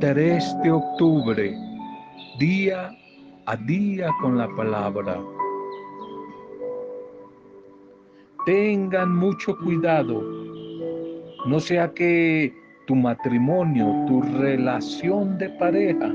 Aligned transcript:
3 0.00 0.62
de 0.62 0.72
octubre, 0.72 1.56
día 2.38 2.90
a 3.46 3.56
día 3.56 4.08
con 4.20 4.36
la 4.36 4.48
palabra. 4.56 5.20
Tengan 8.44 9.14
mucho 9.16 9.56
cuidado, 9.58 10.20
no 11.46 11.60
sea 11.60 11.92
que 11.94 12.52
tu 12.86 12.96
matrimonio, 12.96 13.86
tu 14.08 14.20
relación 14.22 15.38
de 15.38 15.48
pareja 15.50 16.12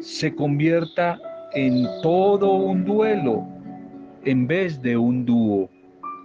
se 0.00 0.34
convierta 0.34 1.18
en 1.54 1.86
todo 2.02 2.52
un 2.52 2.84
duelo 2.84 3.44
en 4.24 4.46
vez 4.46 4.80
de 4.80 4.96
un 4.96 5.24
dúo, 5.26 5.68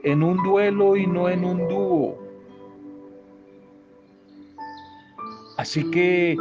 en 0.03 0.21
un 0.21 0.37
duelo 0.43 0.95
y 0.95 1.07
no 1.07 1.27
en 1.27 1.43
un 1.43 1.67
dúo. 1.67 2.17
Así 5.57 5.89
que 5.91 6.35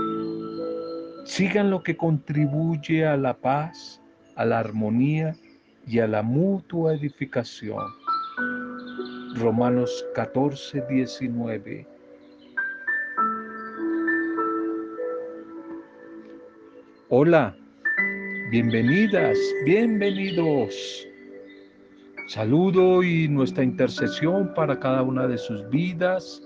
sigan 1.25 1.71
lo 1.71 1.83
que 1.83 1.97
contribuye 1.97 3.07
a 3.07 3.17
la 3.17 3.35
paz, 3.35 4.01
a 4.37 4.45
la 4.45 4.59
armonía 4.59 5.35
y 5.87 5.99
a 5.99 6.07
la 6.07 6.23
mutua 6.23 6.95
edificación. 6.95 7.85
Romanos 9.37 10.05
14, 10.15 10.85
19. 10.89 11.87
Hola, 17.09 17.55
bienvenidas, 18.51 19.39
bienvenidos. 19.65 21.07
Saludo 22.29 23.03
y 23.03 23.29
nuestra 23.29 23.65
intercesión 23.65 24.55
para 24.55 24.79
cada 24.79 25.03
una 25.03 25.27
de 25.27 25.37
sus 25.37 25.69
vidas. 25.69 26.41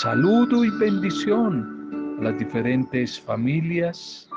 Saludo 0.00 0.64
y 0.64 0.70
bendición 0.78 1.76
las 2.20 2.38
diferentes 2.38 3.20
familias, 3.20 4.28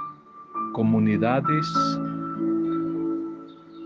comunidades, 0.74 1.66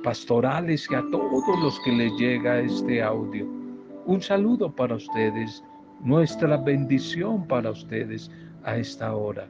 pastorales 0.03 0.88
y 0.89 0.95
a 0.95 1.03
todos 1.11 1.59
los 1.61 1.80
que 1.81 1.91
les 1.91 2.11
llega 2.13 2.59
este 2.59 3.02
audio. 3.02 3.47
Un 4.05 4.22
saludo 4.22 4.72
para 4.72 4.95
ustedes, 4.95 5.63
nuestra 6.02 6.58
bendición 6.58 7.47
para 7.47 7.72
ustedes 7.72 8.30
a 8.63 8.77
esta 8.77 9.16
hora. 9.16 9.47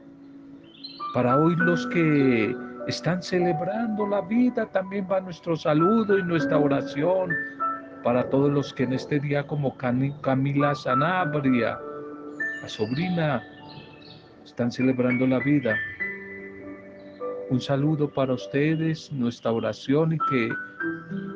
Para 1.14 1.38
hoy 1.38 1.56
los 1.56 1.86
que 1.88 2.54
están 2.86 3.22
celebrando 3.22 4.06
la 4.06 4.20
vida, 4.20 4.66
también 4.66 5.06
va 5.10 5.20
nuestro 5.20 5.56
saludo 5.56 6.18
y 6.18 6.22
nuestra 6.22 6.58
oración 6.58 7.30
para 8.02 8.28
todos 8.28 8.52
los 8.52 8.74
que 8.74 8.82
en 8.82 8.92
este 8.92 9.18
día 9.18 9.46
como 9.46 9.74
Camila 9.76 10.74
Sanabria, 10.74 11.78
la 12.62 12.68
sobrina, 12.68 13.42
están 14.44 14.70
celebrando 14.70 15.26
la 15.26 15.38
vida. 15.40 15.76
Un 17.50 17.60
saludo 17.60 18.08
para 18.08 18.34
ustedes, 18.34 19.12
nuestra 19.12 19.52
oración 19.52 20.14
y 20.14 20.18
que 20.30 20.48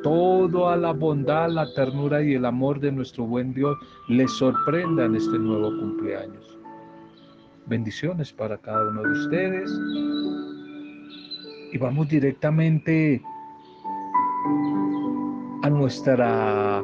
toda 0.03 0.77
la 0.77 0.93
bondad, 0.93 1.51
la 1.51 1.73
ternura 1.75 2.23
y 2.23 2.35
el 2.35 2.45
amor 2.45 2.81
de 2.81 2.93
nuestro 2.93 3.25
buen 3.25 3.53
Dios 3.53 3.77
les 4.09 4.31
sorprenda 4.33 5.05
en 5.05 5.17
este 5.17 5.39
nuevo 5.39 5.69
cumpleaños. 5.79 6.59
Bendiciones 7.67 8.33
para 8.33 8.57
cada 8.57 8.89
uno 8.89 9.03
de 9.03 9.11
ustedes. 9.11 9.71
Y 11.73 11.79
vamos 11.79 12.09
directamente 12.09 13.23
a 15.63 15.71
nuestra 15.71 16.83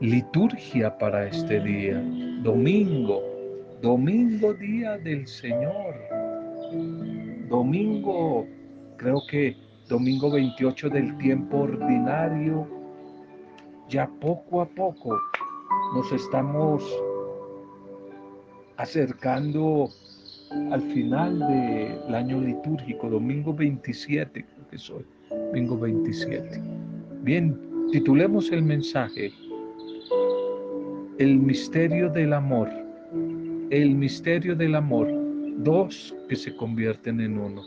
liturgia 0.00 0.98
para 0.98 1.28
este 1.28 1.60
día. 1.60 2.02
Domingo, 2.42 3.22
domingo 3.84 4.54
día 4.54 4.96
del 4.96 5.26
Señor. 5.26 5.94
Domingo, 7.50 8.46
creo 8.96 9.20
que 9.28 9.54
domingo 9.90 10.30
28 10.30 10.88
del 10.88 11.14
tiempo 11.18 11.58
ordinario. 11.58 12.66
Ya 13.90 14.06
poco 14.22 14.62
a 14.62 14.66
poco 14.66 15.18
nos 15.94 16.10
estamos 16.12 16.82
acercando 18.78 19.90
al 20.70 20.80
final 20.80 21.38
del 21.40 22.14
año 22.14 22.40
litúrgico, 22.40 23.10
domingo 23.10 23.52
27, 23.52 24.46
creo 24.46 24.68
que 24.68 24.78
soy, 24.78 25.04
domingo 25.28 25.78
27. 25.78 26.58
Bien, 27.20 27.54
titulemos 27.92 28.50
el 28.50 28.62
mensaje, 28.62 29.30
el 31.18 31.36
misterio 31.36 32.08
del 32.08 32.32
amor, 32.32 32.83
el 33.82 33.96
misterio 33.96 34.54
del 34.54 34.76
amor, 34.76 35.08
dos 35.58 36.14
que 36.28 36.36
se 36.36 36.54
convierten 36.54 37.20
en 37.20 37.36
uno, 37.36 37.62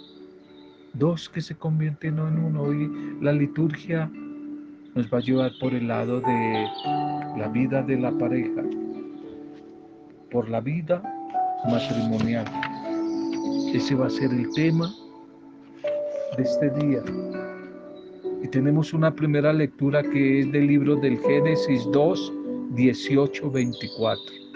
dos 0.94 1.28
que 1.28 1.42
se 1.42 1.54
convierten 1.54 2.18
en 2.18 2.40
uno. 2.40 2.74
Y 2.74 3.22
la 3.22 3.34
liturgia 3.34 4.10
nos 4.96 5.14
va 5.14 5.18
a 5.18 5.22
llevar 5.22 5.52
por 5.60 5.74
el 5.74 5.90
lado 5.90 6.22
de 6.22 6.68
la 7.38 7.50
vida 7.50 7.82
de 7.84 7.98
la 7.98 8.12
pareja, 8.12 8.64
por 10.32 10.50
la 10.50 10.62
vida 10.62 11.04
matrimonial. 11.70 12.46
Ese 13.74 13.94
va 13.94 14.08
a 14.08 14.10
ser 14.10 14.32
el 14.32 14.50
tema 14.54 14.90
de 16.38 16.44
este 16.44 16.70
día. 16.70 17.04
Y 18.42 18.48
tenemos 18.48 18.94
una 18.94 19.14
primera 19.14 19.52
lectura 19.52 20.02
que 20.04 20.40
es 20.40 20.52
del 20.54 20.68
libro 20.68 20.96
del 20.96 21.20
Génesis 21.20 21.86
2, 21.92 22.34
18, 22.76 23.52
24. 23.52 24.47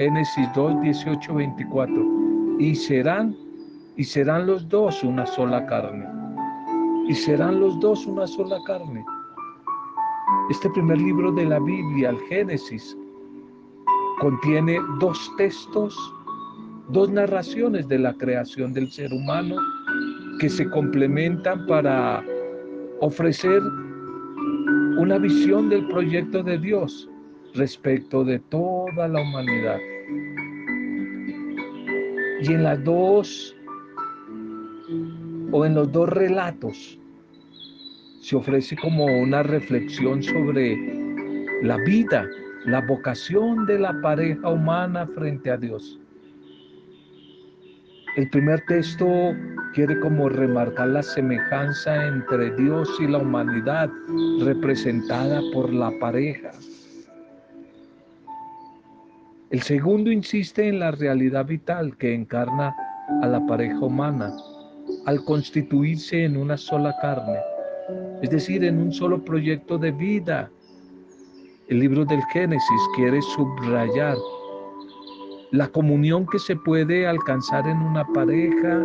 Génesis 0.00 0.48
2, 0.54 0.80
18, 0.80 1.34
24. 1.34 2.56
Y 2.58 2.74
serán, 2.74 3.36
y 3.98 4.04
serán 4.04 4.46
los 4.46 4.66
dos 4.66 5.04
una 5.04 5.26
sola 5.26 5.66
carne. 5.66 6.06
Y 7.06 7.12
serán 7.14 7.60
los 7.60 7.78
dos 7.80 8.06
una 8.06 8.26
sola 8.26 8.56
carne. 8.66 9.04
Este 10.48 10.70
primer 10.70 10.96
libro 10.96 11.30
de 11.32 11.44
la 11.44 11.58
Biblia, 11.58 12.08
el 12.08 12.18
Génesis, 12.30 12.96
contiene 14.20 14.78
dos 15.00 15.30
textos 15.36 15.94
dos 16.88 17.10
narraciones 17.10 17.86
de 17.86 17.98
la 17.98 18.14
creación 18.14 18.72
del 18.72 18.90
ser 18.90 19.12
humano 19.12 19.56
que 20.40 20.48
se 20.48 20.68
complementan 20.70 21.66
para 21.66 22.24
ofrecer 23.02 23.60
una 24.96 25.18
visión 25.18 25.68
del 25.68 25.86
proyecto 25.88 26.42
de 26.42 26.58
Dios 26.58 27.06
respecto 27.54 28.24
de 28.24 28.38
toda 28.38 29.08
la 29.08 29.20
humanidad. 29.20 29.78
Y 32.42 32.52
en 32.52 32.62
las 32.62 32.82
dos 32.84 33.54
o 35.52 35.66
en 35.66 35.74
los 35.74 35.92
dos 35.92 36.08
relatos 36.08 36.98
se 38.22 38.36
ofrece 38.36 38.76
como 38.76 39.04
una 39.04 39.42
reflexión 39.42 40.22
sobre 40.22 40.76
la 41.62 41.76
vida, 41.78 42.26
la 42.66 42.80
vocación 42.80 43.66
de 43.66 43.78
la 43.78 44.00
pareja 44.00 44.48
humana 44.48 45.06
frente 45.06 45.50
a 45.50 45.56
Dios. 45.56 45.98
El 48.16 48.28
primer 48.30 48.60
texto 48.66 49.06
quiere 49.74 49.98
como 50.00 50.28
remarcar 50.28 50.88
la 50.88 51.02
semejanza 51.02 52.08
entre 52.08 52.54
Dios 52.56 52.88
y 53.00 53.06
la 53.06 53.18
humanidad 53.18 53.90
representada 54.40 55.40
por 55.52 55.72
la 55.72 55.92
pareja. 56.00 56.50
El 59.50 59.62
segundo 59.62 60.12
insiste 60.12 60.68
en 60.68 60.78
la 60.78 60.92
realidad 60.92 61.44
vital 61.44 61.96
que 61.96 62.14
encarna 62.14 62.72
a 63.20 63.26
la 63.26 63.44
pareja 63.46 63.80
humana 63.80 64.32
al 65.06 65.24
constituirse 65.24 66.24
en 66.24 66.36
una 66.36 66.56
sola 66.56 66.94
carne, 67.02 67.40
es 68.22 68.30
decir, 68.30 68.62
en 68.62 68.78
un 68.78 68.92
solo 68.92 69.24
proyecto 69.24 69.76
de 69.76 69.90
vida. 69.90 70.48
El 71.66 71.80
libro 71.80 72.04
del 72.04 72.22
Génesis 72.32 72.80
quiere 72.94 73.20
subrayar 73.22 74.16
la 75.50 75.66
comunión 75.66 76.28
que 76.28 76.38
se 76.38 76.54
puede 76.54 77.08
alcanzar 77.08 77.66
en 77.66 77.78
una 77.78 78.06
pareja 78.06 78.84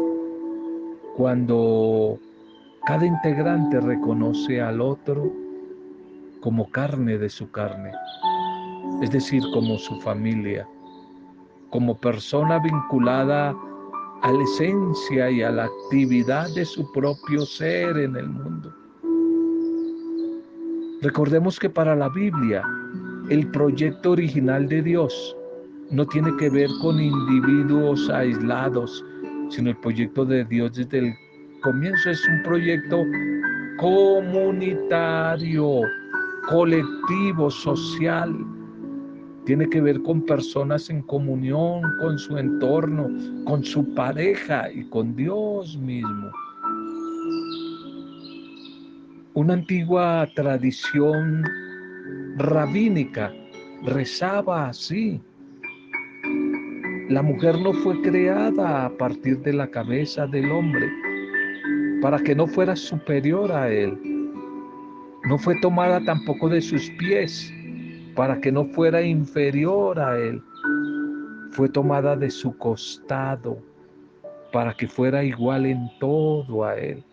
cuando 1.16 2.18
cada 2.88 3.06
integrante 3.06 3.80
reconoce 3.82 4.62
al 4.62 4.82
otro 4.82 5.32
como 6.42 6.72
carne 6.72 7.20
de 7.20 7.30
su 7.30 7.52
carne, 7.52 7.92
es 9.02 9.12
decir, 9.12 9.44
como 9.54 9.78
su 9.78 10.00
familia, 10.02 10.68
como 11.70 11.98
persona 11.98 12.60
vinculada 12.60 13.56
a 14.22 14.32
la 14.32 14.44
esencia 14.44 15.30
y 15.30 15.42
a 15.42 15.52
la 15.52 15.66
actividad 15.66 16.54
de 16.56 16.66
su 16.66 16.90
propio 16.92 17.46
ser 17.46 17.98
en 17.98 18.16
el 18.16 18.30
mundo. 18.30 18.74
Recordemos 21.02 21.60
que 21.60 21.70
para 21.70 21.96
la 21.96 22.10
Biblia, 22.10 22.64
el 23.30 23.50
proyecto 23.52 24.12
original 24.12 24.68
de 24.68 24.82
Dios 24.82 25.36
no 25.92 26.06
tiene 26.08 26.36
que 26.38 26.50
ver 26.50 26.70
con 26.82 27.00
individuos 27.00 28.10
aislados, 28.10 29.04
sino 29.50 29.70
el 29.70 29.78
proyecto 29.78 30.26
de 30.26 30.44
Dios 30.46 30.74
desde 30.74 31.00
el 31.00 31.14
comienzo 31.62 32.10
es 32.10 32.28
un 32.28 32.42
proyecto 32.44 33.04
comunitario, 33.78 35.82
colectivo, 36.48 37.52
social, 37.52 38.34
tiene 39.46 39.70
que 39.70 39.80
ver 39.80 40.02
con 40.02 40.22
personas 40.26 40.90
en 40.90 41.02
comunión 41.04 41.82
con 42.00 42.18
su 42.18 42.38
entorno, 42.38 43.10
con 43.46 43.64
su 43.64 43.94
pareja 43.94 44.72
y 44.72 44.84
con 44.90 45.16
Dios 45.16 45.78
mismo. 45.78 46.32
Una 49.36 49.54
antigua 49.54 50.28
tradición 50.36 51.44
rabínica 52.38 53.32
rezaba 53.84 54.70
así. 54.70 55.22
La 57.10 57.22
mujer 57.22 57.60
no 57.60 57.72
fue 57.74 58.02
creada 58.02 58.86
a 58.86 58.90
partir 58.98 59.40
de 59.40 59.54
la 59.54 59.68
cabeza 59.68 60.26
del 60.26 60.52
hombre 60.52 60.90
para 62.02 62.18
que 62.20 62.34
no 62.34 62.48
fuera 62.48 62.76
superior 62.76 63.52
a 63.52 63.72
él. 63.72 63.96
No 65.28 65.38
fue 65.38 65.56
tomada 65.62 66.04
tampoco 66.04 66.50
de 66.50 66.62
sus 66.62 66.90
pies 66.92 67.54
para 68.16 68.40
que 68.40 68.52
no 68.52 68.66
fuera 68.66 69.02
inferior 69.02 70.00
a 70.00 70.18
él. 70.18 70.42
Fue 71.52 71.70
tomada 71.70 72.16
de 72.16 72.30
su 72.30 72.58
costado 72.58 73.58
para 74.52 74.74
que 74.74 74.88
fuera 74.88 75.24
igual 75.24 75.66
en 75.66 75.90
todo 76.00 76.64
a 76.64 76.76
él. 76.76 77.04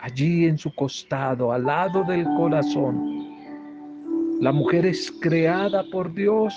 Allí 0.00 0.46
en 0.46 0.58
su 0.58 0.74
costado, 0.74 1.52
al 1.52 1.64
lado 1.64 2.04
del 2.04 2.24
corazón, 2.36 3.26
la 4.40 4.52
mujer 4.52 4.86
es 4.86 5.10
creada 5.20 5.84
por 5.90 6.12
Dios 6.12 6.54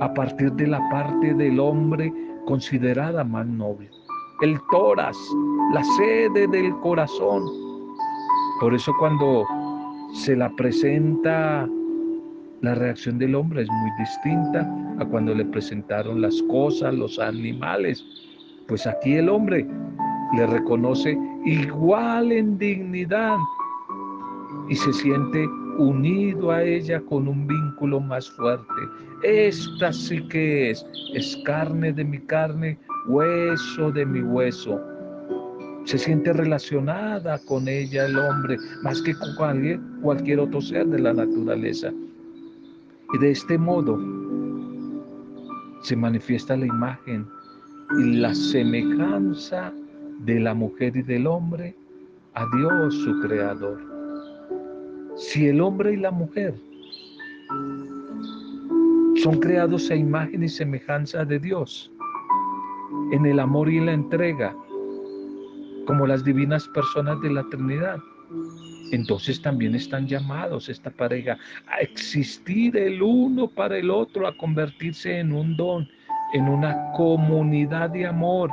a 0.00 0.12
partir 0.14 0.52
de 0.52 0.66
la 0.66 0.80
parte 0.90 1.34
del 1.34 1.60
hombre 1.60 2.12
considerada 2.46 3.24
más 3.24 3.46
noble. 3.46 3.90
El 4.40 4.58
toras, 4.70 5.16
la 5.74 5.84
sede 5.84 6.46
del 6.48 6.74
corazón. 6.80 7.44
Por 8.60 8.74
eso 8.74 8.92
cuando 8.98 9.46
se 10.14 10.36
la 10.36 10.48
presenta 10.56 11.68
la 12.62 12.74
reacción 12.74 13.18
del 13.18 13.34
hombre 13.34 13.62
es 13.62 13.68
muy 13.68 13.90
distinta 13.98 14.70
a 14.98 15.04
cuando 15.06 15.34
le 15.34 15.44
presentaron 15.46 16.20
las 16.20 16.42
cosas, 16.42 16.94
los 16.94 17.18
animales. 17.18 18.04
Pues 18.68 18.86
aquí 18.86 19.14
el 19.14 19.28
hombre 19.28 19.66
le 20.36 20.46
reconoce 20.46 21.18
igual 21.44 22.32
en 22.32 22.58
dignidad 22.58 23.36
y 24.68 24.76
se 24.76 24.92
siente 24.92 25.46
unido 25.78 26.50
a 26.50 26.62
ella 26.62 27.00
con 27.00 27.26
un 27.28 27.46
vínculo 27.46 27.98
más 27.98 28.30
fuerte. 28.32 28.82
Esta 29.22 29.92
sí 29.92 30.20
que 30.28 30.70
es, 30.70 30.84
es 31.14 31.38
carne 31.44 31.92
de 31.92 32.04
mi 32.04 32.18
carne, 32.18 32.78
hueso 33.08 33.90
de 33.90 34.04
mi 34.04 34.20
hueso. 34.20 34.78
Se 35.84 35.96
siente 35.96 36.34
relacionada 36.34 37.38
con 37.46 37.66
ella 37.66 38.04
el 38.04 38.18
hombre 38.18 38.58
más 38.82 39.00
que 39.00 39.14
con 39.14 39.34
cualquier, 39.36 39.80
cualquier 40.02 40.40
otro 40.40 40.60
ser 40.60 40.86
de 40.86 40.98
la 40.98 41.14
naturaleza. 41.14 41.90
Y 43.12 43.18
de 43.18 43.30
este 43.30 43.58
modo 43.58 43.98
se 45.82 45.96
manifiesta 45.96 46.56
la 46.56 46.66
imagen 46.66 47.26
y 47.98 48.18
la 48.18 48.34
semejanza 48.34 49.72
de 50.20 50.38
la 50.38 50.54
mujer 50.54 50.96
y 50.96 51.02
del 51.02 51.26
hombre 51.26 51.74
a 52.34 52.46
Dios 52.56 52.94
su 52.94 53.20
creador. 53.20 53.80
Si 55.16 55.48
el 55.48 55.60
hombre 55.60 55.94
y 55.94 55.96
la 55.96 56.10
mujer 56.10 56.54
son 59.22 59.40
creados 59.40 59.90
a 59.90 59.96
imagen 59.96 60.42
y 60.44 60.48
semejanza 60.48 61.24
de 61.24 61.38
Dios, 61.38 61.90
en 63.12 63.26
el 63.26 63.40
amor 63.40 63.68
y 63.68 63.80
la 63.80 63.92
entrega, 63.92 64.54
como 65.86 66.06
las 66.06 66.24
divinas 66.24 66.68
personas 66.68 67.20
de 67.20 67.30
la 67.30 67.42
Trinidad, 67.48 67.98
entonces 68.92 69.40
también 69.40 69.74
están 69.74 70.06
llamados 70.06 70.68
esta 70.68 70.90
pareja 70.90 71.38
a 71.68 71.78
existir 71.78 72.76
el 72.76 73.02
uno 73.02 73.48
para 73.48 73.78
el 73.78 73.90
otro, 73.90 74.26
a 74.26 74.36
convertirse 74.36 75.18
en 75.18 75.32
un 75.32 75.56
don, 75.56 75.88
en 76.32 76.48
una 76.48 76.92
comunidad 76.96 77.90
de 77.90 78.06
amor 78.06 78.50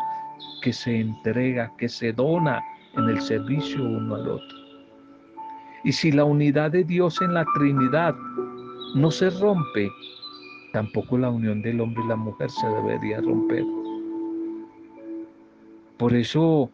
que 0.62 0.74
se 0.74 1.00
entrega, 1.00 1.72
que 1.78 1.90
se 1.90 2.14
dona 2.14 2.62
en 2.96 3.10
el 3.10 3.22
servicio 3.22 3.84
uno 3.84 4.16
al 4.16 4.28
otro. 4.30 4.58
Y 5.84 5.92
si 5.92 6.12
la 6.12 6.26
unidad 6.26 6.72
de 6.72 6.84
Dios 6.84 7.22
en 7.22 7.34
la 7.34 7.46
Trinidad 7.56 8.16
no 8.96 9.12
se 9.12 9.30
rompe, 9.30 9.90
tampoco 10.74 11.18
la 11.18 11.30
unión 11.30 11.62
del 11.62 11.82
hombre 11.82 12.04
y 12.04 12.08
la 12.08 12.16
mujer 12.16 12.50
se 12.50 12.68
debería 12.68 13.22
romper. 13.22 13.64
Por 15.98 16.14
eso 16.14 16.70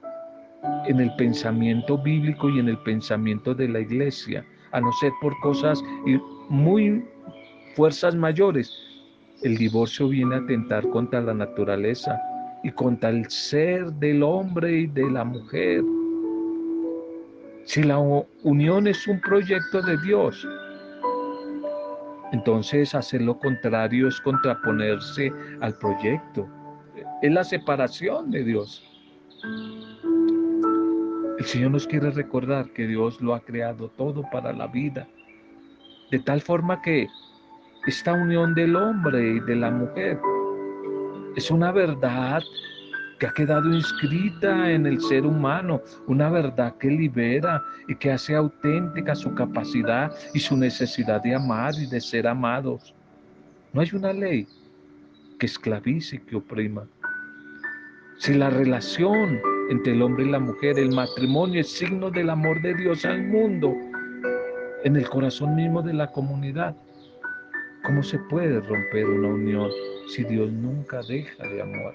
en 0.88 1.00
el 1.00 1.14
pensamiento 1.16 1.98
bíblico 1.98 2.50
y 2.50 2.60
en 2.60 2.70
el 2.70 2.78
pensamiento 2.80 3.54
de 3.54 3.68
la 3.70 3.80
iglesia, 3.80 4.46
a 4.72 4.82
no 4.82 4.92
ser 4.94 5.12
por 5.22 5.38
cosas 5.42 5.82
muy 6.50 7.04
fuerzas 7.76 8.16
mayores. 8.16 8.72
El 9.42 9.58
divorcio 9.58 10.08
viene 10.08 10.36
a 10.36 10.40
atentar 10.40 10.88
contra 10.90 11.22
la 11.22 11.34
naturaleza 11.34 12.20
y 12.64 12.72
contra 12.72 13.10
el 13.10 13.30
ser 13.30 13.92
del 13.94 14.24
hombre 14.24 14.72
y 14.80 14.88
de 14.88 15.10
la 15.12 15.24
mujer. 15.24 15.84
Si 17.66 17.84
la 17.84 17.98
unión 18.44 18.88
es 18.88 19.08
un 19.08 19.20
proyecto 19.22 19.82
de 19.82 19.98
Dios, 20.02 20.48
entonces 22.32 22.96
hacer 22.96 23.22
lo 23.22 23.38
contrario 23.38 24.08
es 24.08 24.20
contraponerse 24.22 25.32
al 25.62 25.78
proyecto. 25.78 26.48
Es 27.22 27.32
la 27.32 27.44
separación 27.44 28.32
de 28.32 28.44
Dios. 28.44 28.84
El 31.44 31.50
Señor 31.50 31.72
nos 31.72 31.86
quiere 31.86 32.10
recordar 32.10 32.70
que 32.70 32.88
Dios 32.88 33.20
lo 33.20 33.36
ha 33.36 33.42
creado 33.42 33.90
todo 33.98 34.24
para 34.32 34.54
la 34.54 34.66
vida, 34.66 35.06
de 36.10 36.20
tal 36.20 36.40
forma 36.40 36.82
que 36.82 37.06
esta 37.86 38.14
unión 38.14 38.56
del 38.56 38.78
hombre 38.78 39.34
y 39.34 39.40
de 39.42 39.58
la 39.58 39.70
mujer 39.70 40.18
es 41.36 41.52
una 41.52 41.74
verdad 41.74 42.42
que 43.20 43.28
ha 43.28 43.34
quedado 43.34 43.74
inscrita 43.74 44.72
en 44.72 44.86
el 44.86 45.02
ser 45.02 45.26
humano, 45.26 45.82
una 46.08 46.30
verdad 46.30 46.78
que 46.78 46.88
libera 46.88 47.62
y 47.90 47.96
que 47.96 48.12
hace 48.12 48.38
auténtica 48.38 49.14
su 49.14 49.36
capacidad 49.36 50.14
y 50.34 50.40
su 50.40 50.56
necesidad 50.56 51.22
de 51.24 51.36
amar 51.36 51.74
y 51.78 51.88
de 51.88 52.00
ser 52.00 52.26
amados. 52.26 52.96
No 53.74 53.82
hay 53.82 53.90
una 53.92 54.14
ley 54.14 54.48
que 55.38 55.48
esclavice 55.48 56.16
y 56.16 56.20
que 56.20 56.38
oprima. 56.38 56.88
Si 58.18 58.34
la 58.34 58.50
relación 58.50 59.42
entre 59.70 59.94
el 59.94 60.02
hombre 60.02 60.26
y 60.26 60.30
la 60.30 60.40
mujer. 60.40 60.78
El 60.78 60.94
matrimonio 60.94 61.62
es 61.62 61.70
signo 61.70 62.10
del 62.12 62.30
amor 62.30 62.62
de 62.62 62.74
Dios 62.74 63.06
al 63.06 63.24
mundo, 63.24 63.76
en 64.84 64.96
el 64.96 65.10
corazón 65.10 65.56
mismo 65.56 65.82
de 65.82 65.94
la 65.94 66.12
comunidad. 66.12 66.76
¿Cómo 67.84 68.02
se 68.04 68.18
puede 68.30 68.60
romper 68.62 69.06
una 69.06 69.28
unión 69.30 69.70
si 70.08 70.24
Dios 70.24 70.52
nunca 70.52 71.02
deja 71.08 71.44
de 71.48 71.62
amar? 71.62 71.94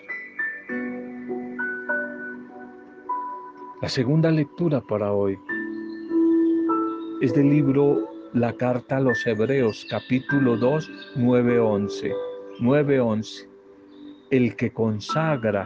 La 3.80 3.88
segunda 3.88 4.30
lectura 4.30 4.80
para 4.80 5.12
hoy 5.12 5.38
es 7.20 7.32
del 7.32 7.48
libro 7.50 8.08
La 8.32 8.52
carta 8.52 8.96
a 8.96 9.00
los 9.00 9.26
Hebreos, 9.26 9.86
capítulo 9.88 10.56
2, 10.56 10.90
9-11. 11.16 12.12
9-11. 12.60 13.48
El 14.30 14.56
que 14.56 14.72
consagra 14.72 15.64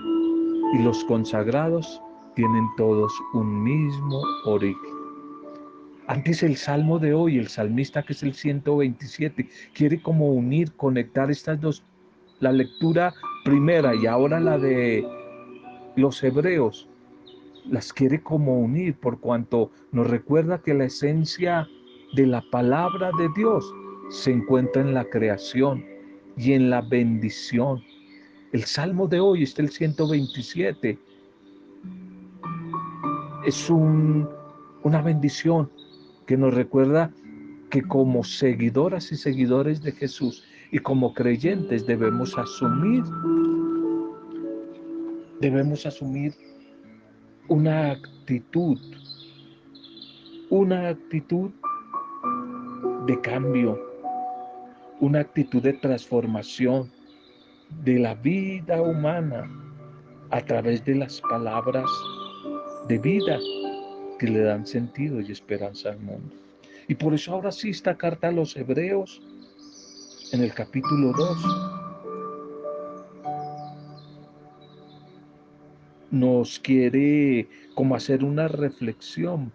y 0.72 0.78
los 0.78 1.04
consagrados 1.04 2.00
tienen 2.34 2.66
todos 2.76 3.12
un 3.34 3.62
mismo 3.62 4.22
origen. 4.46 5.02
Antes 6.06 6.42
el 6.42 6.56
salmo 6.56 6.98
de 6.98 7.14
hoy, 7.14 7.38
el 7.38 7.48
salmista 7.48 8.02
que 8.02 8.14
es 8.14 8.22
el 8.22 8.34
127, 8.34 9.48
quiere 9.74 10.00
como 10.02 10.32
unir, 10.32 10.72
conectar 10.72 11.30
estas 11.30 11.60
dos, 11.60 11.84
la 12.40 12.52
lectura 12.52 13.12
primera 13.44 13.94
y 13.94 14.06
ahora 14.06 14.40
la 14.40 14.58
de 14.58 15.06
los 15.96 16.22
hebreos, 16.24 16.88
las 17.70 17.92
quiere 17.92 18.22
como 18.22 18.58
unir 18.58 18.94
por 18.94 19.20
cuanto 19.20 19.70
nos 19.92 20.08
recuerda 20.08 20.62
que 20.62 20.74
la 20.74 20.84
esencia 20.84 21.68
de 22.14 22.26
la 22.26 22.42
palabra 22.50 23.10
de 23.18 23.28
Dios 23.36 23.72
se 24.10 24.32
encuentra 24.32 24.82
en 24.82 24.94
la 24.94 25.04
creación 25.04 25.84
y 26.36 26.52
en 26.52 26.70
la 26.70 26.80
bendición 26.80 27.82
el 28.52 28.64
salmo 28.64 29.08
de 29.08 29.18
hoy 29.18 29.42
está 29.42 29.62
el 29.62 29.70
127. 29.70 30.98
Es 33.46 33.70
una 33.70 35.02
bendición 35.02 35.70
que 36.26 36.36
nos 36.36 36.54
recuerda 36.54 37.10
que 37.70 37.82
como 37.82 38.22
seguidoras 38.22 39.10
y 39.10 39.16
seguidores 39.16 39.82
de 39.82 39.92
Jesús 39.92 40.44
y 40.70 40.78
como 40.78 41.14
creyentes 41.14 41.86
debemos 41.86 42.36
asumir, 42.36 43.02
debemos 45.40 45.86
asumir 45.86 46.34
una 47.48 47.92
actitud, 47.92 48.78
una 50.50 50.90
actitud 50.90 51.50
de 53.06 53.20
cambio, 53.22 53.80
una 55.00 55.20
actitud 55.20 55.62
de 55.62 55.72
transformación 55.72 56.90
de 57.84 57.98
la 57.98 58.14
vida 58.14 58.80
humana 58.80 59.50
a 60.30 60.40
través 60.44 60.84
de 60.84 60.94
las 60.94 61.20
palabras 61.20 61.90
de 62.88 62.98
vida 62.98 63.38
que 64.18 64.28
le 64.28 64.40
dan 64.40 64.66
sentido 64.66 65.20
y 65.20 65.32
esperanza 65.32 65.90
al 65.90 66.00
mundo. 66.00 66.34
Y 66.88 66.94
por 66.94 67.14
eso 67.14 67.32
ahora 67.32 67.52
sí 67.52 67.70
esta 67.70 67.96
carta 67.96 68.28
a 68.28 68.32
los 68.32 68.56
hebreos 68.56 69.20
en 70.32 70.42
el 70.42 70.52
capítulo 70.54 71.12
2 71.12 71.72
nos 76.12 76.58
quiere 76.60 77.48
como 77.74 77.94
hacer 77.94 78.22
una 78.22 78.46
reflexión 78.48 79.52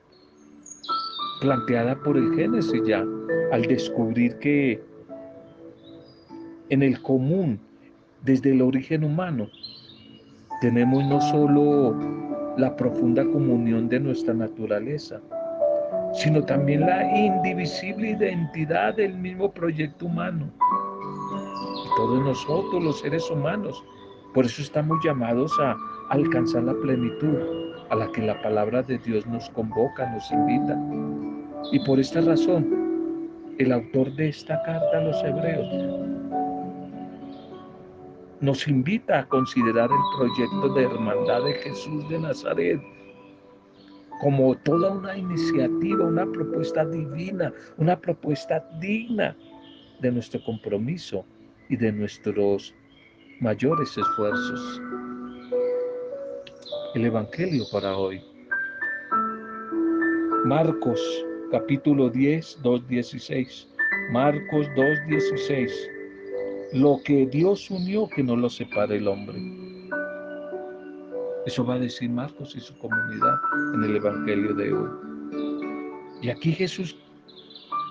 planteada 1.39 1.95
por 2.03 2.17
el 2.17 2.33
Génesis 2.35 2.81
ya, 2.85 3.05
al 3.51 3.61
descubrir 3.63 4.37
que 4.39 4.83
en 6.69 6.83
el 6.83 7.01
común, 7.01 7.59
desde 8.23 8.51
el 8.51 8.61
origen 8.61 9.03
humano, 9.03 9.47
tenemos 10.61 11.03
no 11.05 11.21
solo 11.21 11.95
la 12.57 12.75
profunda 12.75 13.23
comunión 13.23 13.87
de 13.89 13.99
nuestra 13.99 14.33
naturaleza, 14.33 15.21
sino 16.13 16.43
también 16.43 16.81
la 16.81 17.03
indivisible 17.15 18.11
identidad 18.11 18.95
del 18.95 19.15
mismo 19.17 19.51
proyecto 19.51 20.07
humano. 20.07 20.49
Todos 21.95 22.23
nosotros, 22.23 22.83
los 22.83 22.99
seres 22.99 23.29
humanos, 23.29 23.83
por 24.33 24.45
eso 24.45 24.61
estamos 24.61 24.97
llamados 25.03 25.51
a 25.59 25.75
alcanzar 26.09 26.63
la 26.63 26.73
plenitud 26.73 27.37
a 27.89 27.95
la 27.95 28.11
que 28.11 28.21
la 28.21 28.41
palabra 28.41 28.83
de 28.83 28.97
Dios 28.99 29.25
nos 29.27 29.49
convoca, 29.51 30.09
nos 30.11 30.31
invita. 30.31 30.77
Y 31.71 31.79
por 31.85 31.99
esta 31.99 32.21
razón, 32.21 32.67
el 33.59 33.71
autor 33.71 34.13
de 34.15 34.29
esta 34.29 34.61
carta 34.63 34.97
a 34.97 35.01
los 35.01 35.23
hebreos 35.23 35.67
nos 38.41 38.67
invita 38.67 39.19
a 39.19 39.27
considerar 39.27 39.89
el 39.89 40.17
proyecto 40.17 40.73
de 40.73 40.83
hermandad 40.83 41.43
de 41.43 41.53
Jesús 41.53 42.07
de 42.09 42.19
Nazaret 42.19 42.81
como 44.21 44.55
toda 44.57 44.91
una 44.91 45.15
iniciativa, 45.15 46.05
una 46.05 46.25
propuesta 46.25 46.85
divina, 46.85 47.53
una 47.77 47.99
propuesta 47.99 48.63
digna 48.79 49.35
de 50.01 50.11
nuestro 50.11 50.43
compromiso 50.43 51.25
y 51.69 51.77
de 51.77 51.91
nuestros 51.91 52.73
mayores 53.39 53.95
esfuerzos. 53.97 54.81
El 56.95 57.05
Evangelio 57.05 57.63
para 57.71 57.95
hoy. 57.95 58.21
Marcos 60.45 60.99
capítulo 61.51 62.09
10, 62.09 62.59
2, 62.63 62.87
16. 62.87 63.67
Marcos 64.11 64.67
2, 64.75 64.85
16. 65.07 65.96
Lo 66.73 66.99
que 67.03 67.25
Dios 67.27 67.69
unió, 67.71 68.09
que 68.09 68.23
no 68.23 68.35
lo 68.35 68.49
separe 68.49 68.97
el 68.97 69.07
hombre. 69.07 69.39
Eso 71.45 71.65
va 71.65 71.75
a 71.75 71.79
decir 71.79 72.09
Marcos 72.09 72.55
y 72.57 72.59
su 72.59 72.77
comunidad 72.77 73.35
en 73.73 73.83
el 73.85 73.95
Evangelio 73.95 74.53
de 74.53 74.73
hoy. 74.73 74.89
Y 76.21 76.29
aquí 76.29 76.51
Jesús 76.51 76.97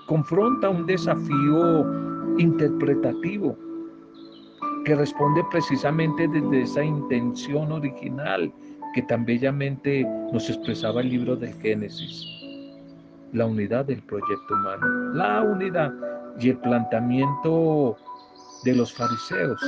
confronta 0.05 0.69
un 0.69 0.85
desafío 0.85 2.37
interpretativo 2.37 3.57
que 4.85 4.95
responde 4.95 5.43
precisamente 5.49 6.27
desde 6.27 6.61
esa 6.61 6.83
intención 6.83 7.71
original 7.71 8.53
que 8.93 9.01
tan 9.01 9.25
bellamente 9.25 10.05
nos 10.31 10.49
expresaba 10.49 11.01
el 11.01 11.09
libro 11.09 11.35
del 11.35 11.53
Génesis. 11.55 12.25
La 13.33 13.45
unidad 13.45 13.85
del 13.85 14.01
proyecto 14.03 14.53
humano, 14.53 15.13
la 15.13 15.41
unidad 15.41 15.91
y 16.39 16.49
el 16.49 16.57
planteamiento 16.59 17.97
de 18.63 18.75
los 18.75 18.93
fariseos 18.93 19.61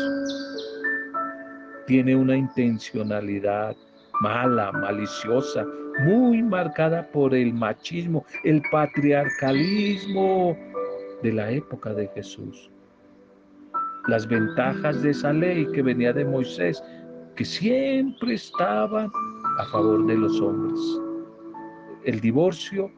tiene 1.90 2.16
una 2.16 2.38
intencionalidad 2.38 3.76
mala, 4.22 4.72
maliciosa, 4.72 5.66
muy 6.02 6.44
marcada 6.44 7.10
por 7.12 7.34
el 7.34 7.52
machismo, 7.52 8.24
el 8.44 8.62
patriarcalismo 8.72 10.56
de 11.24 11.34
la 11.34 11.50
época 11.50 11.94
de 11.94 12.08
Jesús. 12.10 12.70
Las 14.08 14.28
ventajas 14.28 15.02
de 15.02 15.10
esa 15.10 15.34
ley 15.34 15.66
que 15.74 15.82
venía 15.82 16.14
de 16.14 16.26
Moisés, 16.26 16.84
que 17.36 17.44
siempre 17.44 18.36
estaba 18.36 19.10
a 19.58 19.66
favor 19.72 20.06
de 20.06 20.16
los 20.16 20.40
hombres. 20.42 20.80
El 22.06 22.20
divorcio, 22.20 22.92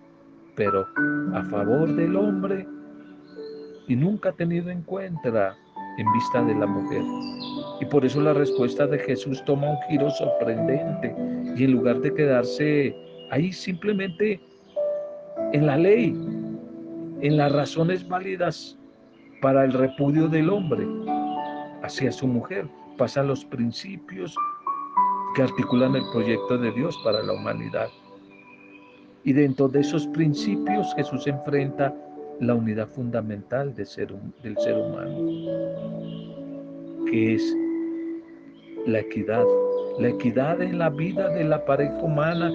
pero 0.55 0.85
a 1.33 1.43
favor 1.45 1.95
del 1.95 2.15
hombre 2.17 2.67
y 3.87 3.95
nunca 3.95 4.33
tenido 4.33 4.69
en 4.69 4.83
cuenta 4.83 5.55
en 6.01 6.11
vista 6.13 6.43
de 6.43 6.55
la 6.55 6.65
mujer. 6.65 7.03
Y 7.79 7.85
por 7.85 8.03
eso 8.05 8.21
la 8.21 8.33
respuesta 8.33 8.85
de 8.87 8.99
Jesús 8.99 9.43
toma 9.45 9.71
un 9.71 9.77
giro 9.89 10.09
sorprendente 10.09 11.15
y 11.55 11.63
en 11.63 11.71
lugar 11.71 11.99
de 12.01 12.13
quedarse 12.13 12.95
ahí 13.31 13.51
simplemente 13.51 14.39
en 15.53 15.65
la 15.65 15.77
ley, 15.77 16.13
en 17.21 17.37
las 17.37 17.51
razones 17.51 18.07
válidas 18.07 18.77
para 19.41 19.65
el 19.65 19.73
repudio 19.73 20.27
del 20.27 20.49
hombre 20.49 20.85
hacia 21.83 22.11
su 22.11 22.27
mujer, 22.27 22.67
pasa 22.97 23.21
a 23.21 23.23
los 23.23 23.43
principios 23.45 24.35
que 25.35 25.43
articulan 25.43 25.95
el 25.95 26.03
proyecto 26.11 26.57
de 26.57 26.71
Dios 26.71 26.95
para 27.03 27.23
la 27.23 27.33
humanidad. 27.33 27.87
Y 29.23 29.33
dentro 29.33 29.67
de 29.67 29.79
esos 29.81 30.07
principios 30.07 30.93
Jesús 30.95 31.25
enfrenta 31.27 31.93
la 32.39 32.55
unidad 32.55 32.87
fundamental 32.87 33.73
del 33.75 33.85
ser 33.85 34.11
humano, 34.11 35.90
que 37.11 37.35
es 37.35 37.57
la 38.87 38.99
equidad, 38.99 39.45
la 39.99 40.09
equidad 40.09 40.61
en 40.61 40.79
la 40.79 40.89
vida 40.89 41.29
de 41.29 41.43
la 41.43 41.63
pareja 41.65 41.97
humana 42.01 42.51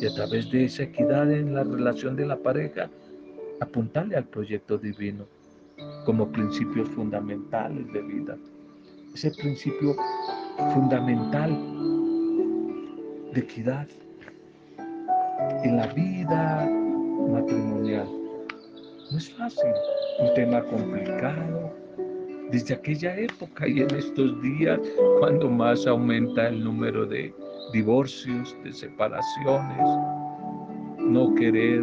y 0.00 0.06
a 0.06 0.14
través 0.14 0.50
de 0.50 0.64
esa 0.64 0.84
equidad 0.84 1.30
en 1.30 1.54
la 1.54 1.62
relación 1.62 2.16
de 2.16 2.26
la 2.26 2.36
pareja, 2.36 2.90
apuntarle 3.60 4.16
al 4.16 4.24
proyecto 4.24 4.78
divino 4.78 5.26
como 6.04 6.32
principios 6.32 6.88
fundamentales 6.88 7.92
de 7.92 8.02
vida. 8.02 8.36
Ese 9.14 9.30
principio 9.30 9.94
fundamental 10.72 11.50
de 13.32 13.40
equidad 13.40 13.86
en 15.64 15.76
la 15.76 15.86
vida 15.88 16.68
matrimonial. 17.30 18.08
No 19.10 19.18
es 19.18 19.30
fácil, 19.34 19.70
un 20.20 20.34
tema 20.34 20.62
complicado. 20.64 21.81
Desde 22.52 22.74
aquella 22.74 23.16
época 23.16 23.66
y 23.66 23.80
en 23.80 23.90
estos 23.94 24.42
días, 24.42 24.78
cuando 25.20 25.48
más 25.48 25.86
aumenta 25.86 26.48
el 26.48 26.62
número 26.62 27.06
de 27.06 27.34
divorcios, 27.72 28.54
de 28.62 28.74
separaciones, 28.74 29.88
no 30.98 31.34
querer 31.34 31.82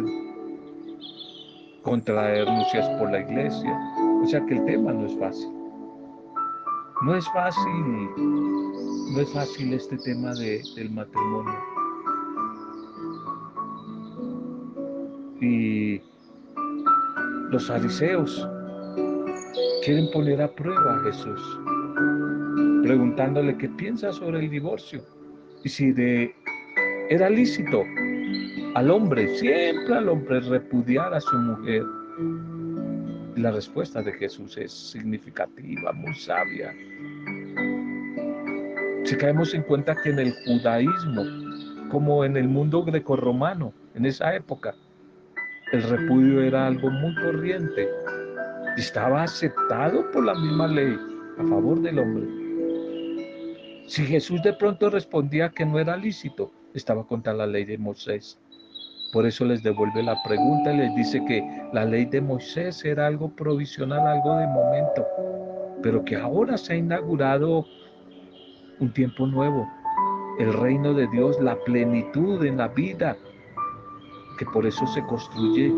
contraer 1.82 2.46
nupcias 2.46 2.88
por 3.00 3.10
la 3.10 3.18
iglesia. 3.18 3.80
O 4.22 4.26
sea 4.28 4.46
que 4.46 4.54
el 4.58 4.64
tema 4.64 4.92
no 4.92 5.06
es 5.06 5.18
fácil. 5.18 5.50
No 7.02 7.16
es 7.16 7.26
fácil, 7.32 8.10
no 9.12 9.20
es 9.20 9.32
fácil 9.32 9.74
este 9.74 9.96
tema 9.98 10.32
de, 10.34 10.62
del 10.76 10.90
matrimonio. 10.92 11.58
Y 15.40 16.00
los 17.50 17.66
fariseos 17.66 18.46
quieren 19.90 20.08
poner 20.12 20.40
a 20.40 20.46
prueba 20.46 20.94
a 20.94 21.02
Jesús, 21.02 21.60
preguntándole 22.84 23.58
qué 23.58 23.68
piensa 23.70 24.12
sobre 24.12 24.38
el 24.38 24.48
divorcio 24.48 25.02
y 25.64 25.68
si 25.68 25.90
de, 25.90 26.32
era 27.08 27.28
lícito 27.28 27.82
al 28.76 28.88
hombre, 28.88 29.36
siempre 29.38 29.96
al 29.96 30.08
hombre 30.08 30.38
repudiar 30.42 31.12
a 31.12 31.20
su 31.20 31.36
mujer. 31.36 31.82
La 33.34 33.50
respuesta 33.50 34.00
de 34.00 34.12
Jesús 34.12 34.56
es 34.58 34.70
significativa, 34.70 35.90
muy 35.92 36.14
sabia. 36.14 36.72
Si 39.02 39.16
caemos 39.16 39.52
en 39.54 39.64
cuenta 39.64 39.96
que 39.96 40.10
en 40.10 40.20
el 40.20 40.32
judaísmo, 40.46 41.24
como 41.90 42.24
en 42.24 42.36
el 42.36 42.46
mundo 42.46 42.84
grecorromano, 42.84 43.72
en 43.96 44.06
esa 44.06 44.36
época, 44.36 44.72
el 45.72 45.82
repudio 45.82 46.42
era 46.42 46.68
algo 46.68 46.92
muy 46.92 47.12
corriente 47.16 47.88
estaba 48.76 49.24
aceptado 49.24 50.10
por 50.10 50.24
la 50.24 50.34
misma 50.34 50.66
ley 50.66 50.96
a 51.38 51.44
favor 51.44 51.80
del 51.80 51.98
hombre. 51.98 52.26
Si 53.86 54.04
Jesús 54.04 54.42
de 54.42 54.52
pronto 54.52 54.90
respondía 54.90 55.50
que 55.50 55.66
no 55.66 55.78
era 55.78 55.96
lícito, 55.96 56.52
estaba 56.74 57.06
contra 57.06 57.32
la 57.32 57.46
ley 57.46 57.64
de 57.64 57.78
Moisés. 57.78 58.38
Por 59.12 59.26
eso 59.26 59.44
les 59.44 59.62
devuelve 59.62 60.02
la 60.02 60.16
pregunta 60.22 60.72
y 60.72 60.78
les 60.78 60.94
dice 60.94 61.24
que 61.26 61.42
la 61.72 61.84
ley 61.84 62.04
de 62.04 62.20
Moisés 62.20 62.84
era 62.84 63.08
algo 63.08 63.34
provisional, 63.34 64.06
algo 64.06 64.36
de 64.36 64.46
momento, 64.46 65.06
pero 65.82 66.04
que 66.04 66.14
ahora 66.14 66.56
se 66.56 66.74
ha 66.74 66.76
inaugurado 66.76 67.66
un 68.78 68.92
tiempo 68.92 69.26
nuevo, 69.26 69.68
el 70.38 70.52
reino 70.52 70.94
de 70.94 71.08
Dios, 71.08 71.40
la 71.40 71.58
plenitud 71.64 72.44
en 72.44 72.58
la 72.58 72.68
vida, 72.68 73.16
que 74.38 74.46
por 74.46 74.64
eso 74.64 74.86
se 74.86 75.04
construye 75.06 75.74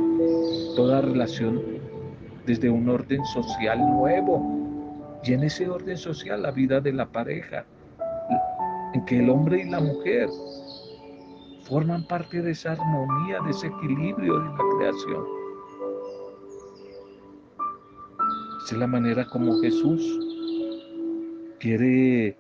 toda 0.76 1.00
relación 1.00 1.81
desde 2.46 2.70
un 2.70 2.88
orden 2.88 3.24
social 3.26 3.78
nuevo. 3.78 5.20
Y 5.24 5.34
en 5.34 5.44
ese 5.44 5.68
orden 5.68 5.96
social 5.96 6.42
la 6.42 6.50
vida 6.50 6.80
de 6.80 6.92
la 6.92 7.06
pareja, 7.06 7.64
en 8.94 9.04
que 9.04 9.20
el 9.20 9.30
hombre 9.30 9.62
y 9.62 9.70
la 9.70 9.80
mujer 9.80 10.28
forman 11.64 12.04
parte 12.06 12.42
de 12.42 12.50
esa 12.50 12.72
armonía, 12.72 13.40
de 13.44 13.50
ese 13.50 13.68
equilibrio 13.68 14.38
de 14.38 14.48
la 14.48 14.58
creación. 14.78 15.24
Esta 18.58 18.74
es 18.74 18.78
la 18.78 18.86
manera 18.86 19.24
como 19.26 19.60
Jesús 19.60 20.02
quiere 21.60 22.36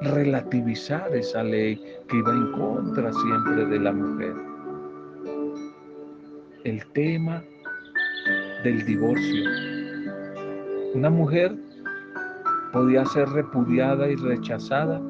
relativizar 0.00 1.14
esa 1.14 1.42
ley 1.42 1.76
que 2.08 2.16
iba 2.16 2.32
en 2.32 2.52
contra 2.52 3.12
siempre 3.12 3.66
de 3.66 3.78
la 3.78 3.92
mujer. 3.92 4.34
El 6.64 6.86
tema 6.92 7.42
del 8.64 8.84
divorcio. 8.84 9.44
Una 10.94 11.10
mujer 11.10 11.54
podía 12.72 13.04
ser 13.06 13.28
repudiada 13.28 14.08
y 14.08 14.16
rechazada 14.16 15.00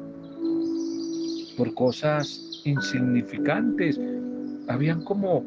por 1.57 1.73
cosas 1.73 2.61
insignificantes. 2.65 3.99
Habían 4.67 5.03
como 5.03 5.45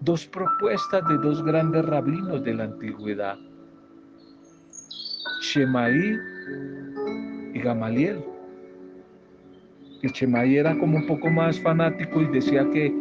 dos 0.00 0.26
propuestas 0.26 1.06
de 1.08 1.16
dos 1.18 1.42
grandes 1.42 1.84
rabinos 1.84 2.42
de 2.44 2.54
la 2.54 2.64
antigüedad, 2.64 3.36
Shemaí 5.42 6.16
y 7.54 7.58
Gamaliel. 7.60 8.22
El 10.02 10.10
Shemaí 10.12 10.56
era 10.56 10.78
como 10.78 10.98
un 10.98 11.06
poco 11.06 11.28
más 11.30 11.60
fanático 11.60 12.20
y 12.22 12.26
decía 12.26 12.68
que 12.70 12.94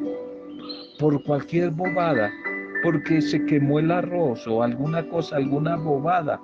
por 0.98 1.22
cualquier 1.24 1.70
bobada, 1.70 2.32
porque 2.84 3.22
se 3.22 3.46
quemó 3.46 3.80
el 3.80 3.92
arroz 3.92 4.48
o 4.48 4.64
alguna 4.64 5.08
cosa, 5.10 5.38
alguna 5.38 5.76
bobada, 5.76 6.40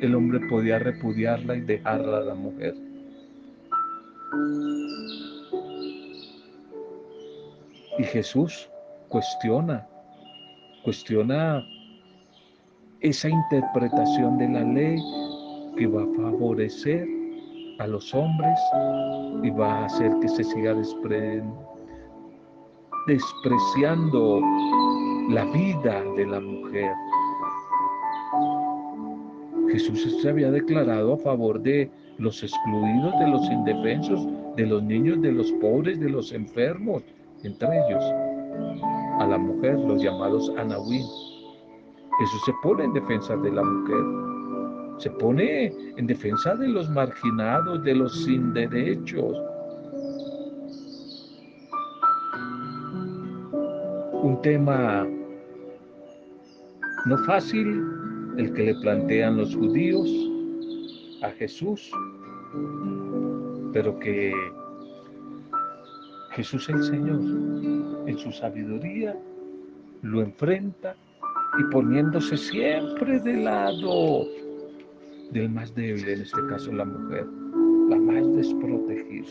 el 0.00 0.14
hombre 0.14 0.40
podía 0.48 0.78
repudiarla 0.78 1.56
y 1.56 1.60
dejarla 1.62 2.18
a 2.18 2.20
la 2.20 2.34
mujer. 2.34 2.74
Y 7.98 8.02
Jesús 8.04 8.68
cuestiona, 9.08 9.86
cuestiona 10.82 11.64
esa 13.00 13.28
interpretación 13.28 14.38
de 14.38 14.48
la 14.48 14.62
ley 14.64 14.98
que 15.76 15.86
va 15.86 16.02
a 16.02 16.06
favorecer 16.16 17.06
a 17.78 17.86
los 17.86 18.12
hombres 18.14 18.58
y 19.42 19.50
va 19.50 19.80
a 19.80 19.84
hacer 19.86 20.10
que 20.20 20.28
se 20.28 20.44
siga 20.44 20.74
despreciando 23.06 24.40
la 25.28 25.44
vida 25.46 26.02
de 26.16 26.26
la 26.26 26.40
mujer. 26.40 26.92
Jesús 29.70 30.20
se 30.20 30.28
había 30.28 30.50
declarado 30.50 31.14
a 31.14 31.18
favor 31.18 31.60
de 31.60 31.90
los 32.18 32.42
excluidos, 32.42 33.18
de 33.18 33.28
los 33.28 33.50
indefensos, 33.50 34.26
de 34.56 34.66
los 34.66 34.82
niños, 34.82 35.20
de 35.20 35.32
los 35.32 35.50
pobres, 35.52 35.98
de 35.98 36.10
los 36.10 36.32
enfermos, 36.32 37.02
entre 37.42 37.68
ellos 37.68 38.04
a 39.18 39.26
la 39.26 39.38
mujer, 39.38 39.78
los 39.78 40.02
llamados 40.02 40.52
Anahuim. 40.56 41.06
Eso 42.22 42.38
se 42.46 42.52
pone 42.62 42.84
en 42.84 42.92
defensa 42.92 43.36
de 43.36 43.50
la 43.50 43.62
mujer, 43.62 44.98
se 44.98 45.10
pone 45.10 45.72
en 45.96 46.06
defensa 46.06 46.54
de 46.54 46.68
los 46.68 46.88
marginados, 46.90 47.82
de 47.82 47.94
los 47.94 48.24
sin 48.24 48.52
derechos. 48.52 49.36
Un 54.24 54.40
tema 54.40 55.06
no 57.04 57.18
fácil 57.26 57.84
el 58.38 58.54
que 58.54 58.62
le 58.62 58.74
plantean 58.76 59.36
los 59.36 59.54
judíos 59.54 60.08
a 61.22 61.28
Jesús, 61.32 61.92
pero 63.74 63.98
que 63.98 64.32
Jesús 66.30 66.70
el 66.70 66.82
Señor, 66.84 67.20
en 68.08 68.16
su 68.16 68.32
sabiduría, 68.32 69.14
lo 70.00 70.22
enfrenta 70.22 70.96
y 71.58 71.64
poniéndose 71.70 72.38
siempre 72.38 73.20
del 73.20 73.44
lado 73.44 74.24
del 75.32 75.50
más 75.50 75.74
débil, 75.74 76.08
en 76.08 76.22
este 76.22 76.40
caso 76.48 76.72
la 76.72 76.86
mujer, 76.86 77.26
la 77.90 77.98
más 77.98 78.34
desprotegida. 78.36 79.28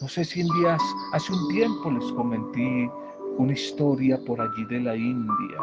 No 0.00 0.06
sé 0.06 0.24
si 0.24 0.42
en 0.42 0.48
días, 0.60 0.80
hace 1.12 1.32
un 1.32 1.48
tiempo 1.48 1.90
les 1.90 2.12
comenté 2.12 2.88
una 3.40 3.52
historia 3.52 4.18
por 4.26 4.40
allí 4.40 4.64
de 4.66 4.80
la 4.80 4.94
India. 4.94 5.58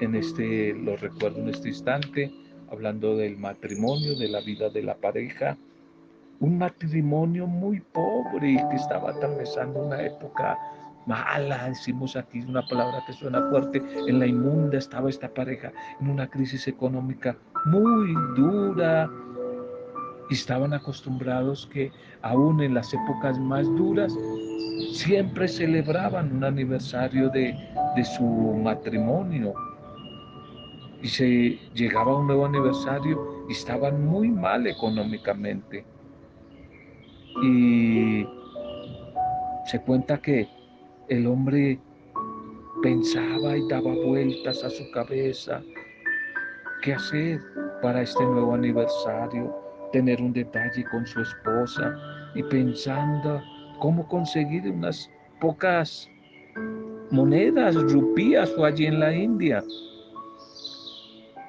En 0.00 0.14
este, 0.14 0.74
lo 0.74 0.96
recuerdo 0.96 1.40
en 1.40 1.48
este 1.48 1.68
instante, 1.68 2.30
hablando 2.70 3.16
del 3.16 3.38
matrimonio, 3.38 4.16
de 4.16 4.28
la 4.28 4.40
vida 4.40 4.68
de 4.68 4.82
la 4.82 4.94
pareja 4.96 5.56
un 6.40 6.58
matrimonio 6.58 7.46
muy 7.46 7.80
pobre 7.80 8.62
que 8.70 8.76
estaba 8.76 9.10
atravesando 9.10 9.80
una 9.80 10.02
época 10.02 10.58
mala, 11.06 11.68
decimos 11.68 12.16
aquí 12.16 12.40
una 12.40 12.66
palabra 12.66 13.02
que 13.06 13.12
suena 13.12 13.48
fuerte, 13.48 13.82
en 14.06 14.18
la 14.18 14.26
inmunda 14.26 14.76
estaba 14.76 15.08
esta 15.08 15.28
pareja 15.28 15.72
en 16.00 16.10
una 16.10 16.28
crisis 16.28 16.66
económica 16.68 17.36
muy 17.64 18.12
dura 18.36 19.08
estaban 20.30 20.74
acostumbrados 20.74 21.68
que 21.72 21.92
aún 22.22 22.60
en 22.60 22.74
las 22.74 22.92
épocas 22.92 23.38
más 23.38 23.64
duras 23.76 24.12
siempre 24.92 25.48
celebraban 25.48 26.36
un 26.36 26.44
aniversario 26.44 27.28
de, 27.30 27.54
de 27.94 28.04
su 28.04 28.24
matrimonio 28.24 29.54
y 31.02 31.08
se 31.08 31.58
llegaba 31.74 32.16
un 32.16 32.26
nuevo 32.26 32.46
aniversario 32.46 33.46
y 33.48 33.52
estaban 33.52 34.04
muy 34.04 34.28
mal 34.28 34.66
económicamente 34.66 35.84
y 37.42 38.26
se 39.66 39.80
cuenta 39.82 40.18
que 40.18 40.48
el 41.08 41.26
hombre 41.26 41.78
pensaba 42.82 43.56
y 43.56 43.68
daba 43.68 43.94
vueltas 43.94 44.62
a 44.64 44.70
su 44.70 44.90
cabeza. 44.92 45.62
¿Qué 46.82 46.94
hacer 46.94 47.40
para 47.82 48.02
este 48.02 48.24
nuevo 48.24 48.54
aniversario? 48.54 49.54
Tener 49.92 50.20
un 50.20 50.32
detalle 50.32 50.84
con 50.90 51.06
su 51.06 51.20
esposa 51.20 51.96
y 52.34 52.42
pensando 52.44 53.40
cómo 53.78 54.06
conseguir 54.08 54.68
unas 54.70 55.10
pocas 55.40 56.08
monedas, 57.10 57.74
rupías 57.74 58.52
o 58.56 58.64
allí 58.64 58.86
en 58.86 59.00
la 59.00 59.14
India 59.14 59.62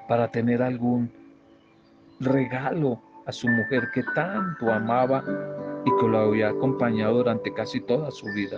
para 0.07 0.29
tener 0.29 0.61
algún 0.61 1.11
regalo 2.19 3.01
a 3.25 3.31
su 3.31 3.47
mujer 3.47 3.89
que 3.93 4.03
tanto 4.15 4.71
amaba 4.71 5.23
y 5.85 5.89
que 5.99 6.07
lo 6.07 6.17
había 6.19 6.49
acompañado 6.49 7.17
durante 7.17 7.53
casi 7.53 7.81
toda 7.81 8.09
su 8.11 8.25
vida, 8.27 8.57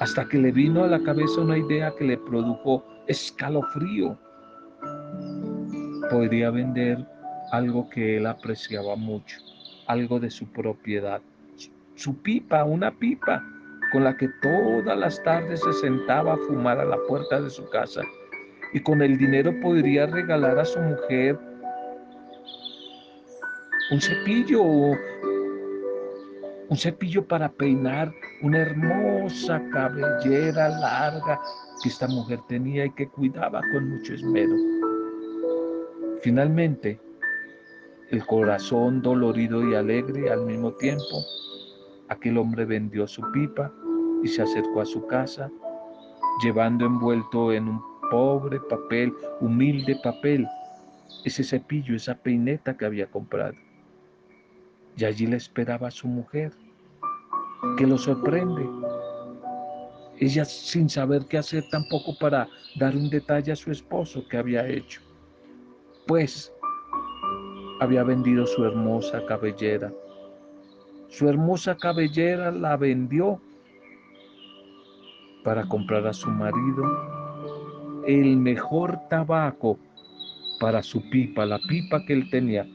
hasta 0.00 0.28
que 0.28 0.38
le 0.38 0.52
vino 0.52 0.84
a 0.84 0.88
la 0.88 1.02
cabeza 1.02 1.40
una 1.40 1.58
idea 1.58 1.92
que 1.96 2.04
le 2.04 2.18
produjo 2.18 2.84
escalofrío. 3.06 4.16
Podría 6.10 6.50
vender 6.50 7.04
algo 7.50 7.88
que 7.88 8.16
él 8.16 8.26
apreciaba 8.26 8.96
mucho, 8.96 9.38
algo 9.86 10.20
de 10.20 10.30
su 10.30 10.46
propiedad, 10.46 11.20
su 11.94 12.16
pipa, 12.22 12.64
una 12.64 12.90
pipa 12.90 13.44
con 13.92 14.04
la 14.04 14.16
que 14.16 14.28
todas 14.40 14.96
las 14.96 15.22
tardes 15.22 15.60
se 15.60 15.72
sentaba 15.74 16.34
a 16.34 16.38
fumar 16.38 16.78
a 16.80 16.84
la 16.84 16.98
puerta 17.08 17.40
de 17.40 17.50
su 17.50 17.68
casa 17.70 18.02
y 18.72 18.80
con 18.80 19.02
el 19.02 19.18
dinero 19.18 19.52
podría 19.60 20.06
regalar 20.06 20.58
a 20.58 20.64
su 20.64 20.80
mujer 20.80 21.38
un 23.90 24.00
cepillo 24.00 24.62
un 26.72 26.78
cepillo 26.78 27.26
para 27.26 27.50
peinar 27.50 28.10
una 28.40 28.60
hermosa 28.62 29.62
cabellera 29.72 30.70
larga 30.70 31.38
que 31.82 31.90
esta 31.90 32.08
mujer 32.08 32.40
tenía 32.48 32.86
y 32.86 32.90
que 32.94 33.08
cuidaba 33.08 33.60
con 33.72 33.90
mucho 33.90 34.14
esmero. 34.14 34.54
Finalmente, 36.22 36.98
el 38.10 38.24
corazón 38.24 39.02
dolorido 39.02 39.68
y 39.68 39.74
alegre 39.74 40.30
al 40.30 40.46
mismo 40.46 40.72
tiempo, 40.76 41.22
aquel 42.12 42.38
hombre 42.38 42.64
vendió 42.64 43.06
su 43.06 43.22
pipa 43.32 43.72
y 44.22 44.28
se 44.28 44.42
acercó 44.42 44.82
a 44.82 44.86
su 44.86 45.06
casa, 45.06 45.50
llevando 46.42 46.86
envuelto 46.86 47.52
en 47.52 47.68
un 47.68 47.82
pobre 48.10 48.60
papel, 48.68 49.12
humilde 49.40 49.98
papel, 50.02 50.46
ese 51.24 51.42
cepillo, 51.42 51.96
esa 51.96 52.14
peineta 52.14 52.76
que 52.76 52.84
había 52.84 53.10
comprado. 53.10 53.54
Y 54.96 55.04
allí 55.04 55.26
le 55.26 55.36
esperaba 55.36 55.90
su 55.90 56.06
mujer, 56.06 56.52
que 57.76 57.86
lo 57.86 57.96
sorprende. 57.96 58.68
Ella 60.18 60.44
sin 60.44 60.88
saber 60.88 61.26
qué 61.26 61.38
hacer 61.38 61.64
tampoco 61.70 62.16
para 62.18 62.46
dar 62.76 62.94
un 62.94 63.08
detalle 63.08 63.52
a 63.52 63.56
su 63.56 63.70
esposo 63.72 64.26
que 64.28 64.36
había 64.36 64.68
hecho. 64.68 65.00
Pues 66.06 66.52
había 67.80 68.04
vendido 68.04 68.46
su 68.46 68.64
hermosa 68.64 69.24
cabellera. 69.26 69.92
Su 71.12 71.28
hermosa 71.28 71.76
cabellera 71.76 72.50
la 72.50 72.74
vendió 72.78 73.38
para 75.44 75.68
comprar 75.68 76.06
a 76.06 76.14
su 76.14 76.30
marido 76.30 76.82
el 78.06 78.38
mejor 78.38 78.98
tabaco 79.10 79.78
para 80.58 80.82
su 80.82 81.02
pipa, 81.10 81.44
la 81.44 81.58
pipa 81.68 82.02
que 82.06 82.14
él 82.14 82.30
tenía. 82.30 82.66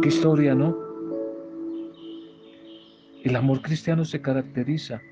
Qué 0.00 0.08
historia, 0.08 0.54
¿no? 0.54 0.74
El 3.22 3.36
amor 3.36 3.60
cristiano 3.60 4.06
se 4.06 4.22
caracteriza 4.22 5.02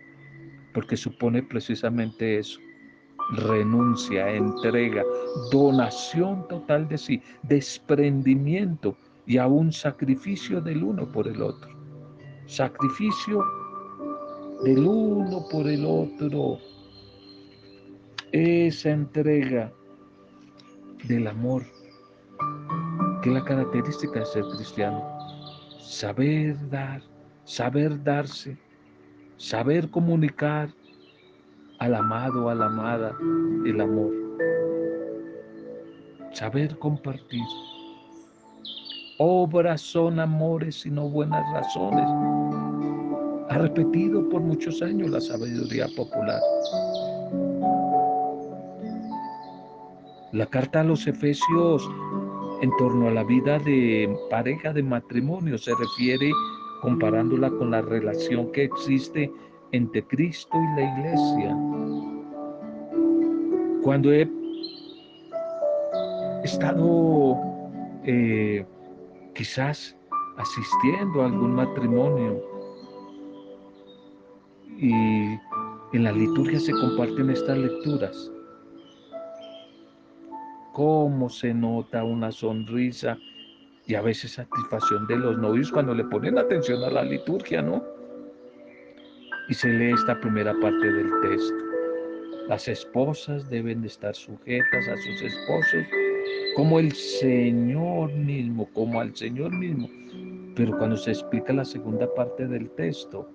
porque 0.73 0.97
supone 0.97 1.43
precisamente 1.43 2.39
eso, 2.39 2.59
renuncia, 3.31 4.31
entrega, 4.31 5.05
donación 5.51 6.47
total 6.49 6.89
de 6.89 6.99
sí, 6.99 7.23
desprendimiento 7.43 8.97
y 9.27 9.39
aún 9.39 9.73
sacrificio 9.73 10.61
del 10.61 10.83
uno 10.83 11.11
por 11.13 11.29
el 11.29 11.43
otro. 11.43 11.71
Sacrificio 12.47 13.45
del 14.65 14.87
uno 14.87 15.45
por 15.51 15.69
el 15.69 15.85
otro. 15.85 16.59
Esa 18.33 18.91
entrega 18.91 19.73
del 21.05 21.27
amor, 21.27 21.65
que 23.23 23.29
es 23.29 23.35
la 23.35 23.45
característica 23.45 24.21
de 24.21 24.27
ser 24.27 24.45
cristiano. 24.57 25.03
Saber 25.81 26.57
dar, 26.71 27.03
saber 27.45 28.03
darse, 28.03 28.59
saber 29.37 29.91
comunicar 29.91 30.71
al 31.79 31.95
amado, 31.95 32.51
a 32.51 32.55
la 32.55 32.67
amada, 32.67 33.17
el 33.65 33.81
amor. 33.81 34.13
Saber 36.33 36.79
compartir. 36.79 37.45
Obras 39.19 39.81
son 39.81 40.21
amores 40.21 40.87
y 40.87 40.91
no 40.91 41.09
buenas 41.09 41.45
razones. 41.53 42.07
Ha 43.51 43.59
repetido 43.59 44.29
por 44.29 44.41
muchos 44.43 44.83
años 44.83 45.11
la 45.11 45.21
sabiduría 45.21 45.87
popular. 45.97 46.41
La 50.33 50.47
carta 50.47 50.81
a 50.81 50.85
los 50.85 51.07
Efesios 51.07 51.89
en 52.61 52.71
torno 52.77 53.09
a 53.09 53.13
la 53.13 53.25
vida 53.25 53.59
de 53.61 54.15
pareja 54.31 54.73
de 54.73 54.83
matrimonio 54.83 55.57
se 55.57 55.73
refiere 55.75 56.31
comparándola 56.83 57.51
con 57.51 57.71
la 57.71 57.83
relación 57.83 58.53
que 58.53 58.65
existe 58.65 59.33
entre 59.73 60.03
Cristo 60.05 60.57
y 60.57 60.81
la 60.81 60.99
iglesia. 60.99 61.57
Cuando 63.83 64.13
he 64.13 64.29
estado 66.45 67.37
eh, 68.05 68.65
quizás 69.35 69.97
asistiendo 70.37 71.23
a 71.23 71.27
algún 71.27 71.55
matrimonio 71.55 72.43
y 74.79 74.93
en 74.93 76.05
la 76.05 76.13
liturgia 76.13 76.61
se 76.61 76.73
comparten 76.73 77.31
estas 77.31 77.59
lecturas, 77.59 78.31
cómo 80.73 81.29
se 81.29 81.53
nota 81.53 82.05
una 82.05 82.31
sonrisa 82.31 83.19
y 83.87 83.95
a 83.95 84.03
veces 84.03 84.33
satisfacción 84.33 85.07
de 85.07 85.17
los 85.17 85.39
novios 85.39 85.73
cuando 85.73 85.95
le 85.95 86.05
ponen 86.05 86.39
atención 86.39 86.85
a 86.85 86.91
la 86.91 87.03
liturgia, 87.03 87.63
¿no? 87.63 87.83
Y 89.49 89.55
se 89.55 89.69
lee 89.69 89.93
esta 89.93 90.21
primera 90.21 90.55
parte 90.61 90.93
del 90.93 91.11
texto. 91.23 91.55
Las 92.49 92.69
esposas 92.69 93.49
deben 93.49 93.83
de 93.83 93.89
estar 93.89 94.15
sujetas 94.15 94.89
a 94.89 94.97
sus 94.97 95.23
esposos 95.23 95.85
como 96.57 96.79
el 96.79 96.93
Señor 96.93 98.13
mismo, 98.13 98.69
como 98.75 99.01
al 99.01 99.15
Señor 99.15 99.53
mismo. 99.53 99.89
Pero 100.55 100.77
cuando 100.79 100.97
se 100.97 101.13
explica 101.13 101.53
la 101.53 101.65
segunda 101.65 102.13
parte 102.15 102.47
del 102.47 102.69
texto, 102.71 103.31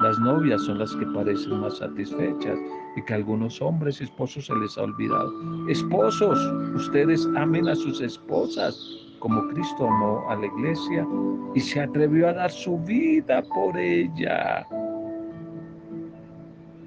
las 0.00 0.18
novias 0.18 0.62
son 0.62 0.78
las 0.78 0.94
que 0.96 1.06
parecen 1.06 1.60
más 1.60 1.78
satisfechas 1.78 2.58
y 2.96 3.02
que 3.04 3.12
a 3.12 3.16
algunos 3.16 3.60
hombres 3.62 4.00
y 4.00 4.04
esposos 4.04 4.46
se 4.46 4.54
les 4.56 4.76
ha 4.76 4.82
olvidado. 4.82 5.32
Esposos, 5.68 6.38
ustedes 6.74 7.26
amen 7.34 7.68
a 7.68 7.74
sus 7.74 8.00
esposas 8.00 8.78
como 9.20 9.48
Cristo 9.48 9.86
amó 9.86 10.24
a 10.30 10.36
la 10.36 10.46
iglesia 10.46 11.06
y 11.54 11.60
se 11.60 11.80
atrevió 11.80 12.28
a 12.28 12.34
dar 12.34 12.50
su 12.50 12.78
vida 12.80 13.42
por 13.54 13.76
ella. 13.78 14.66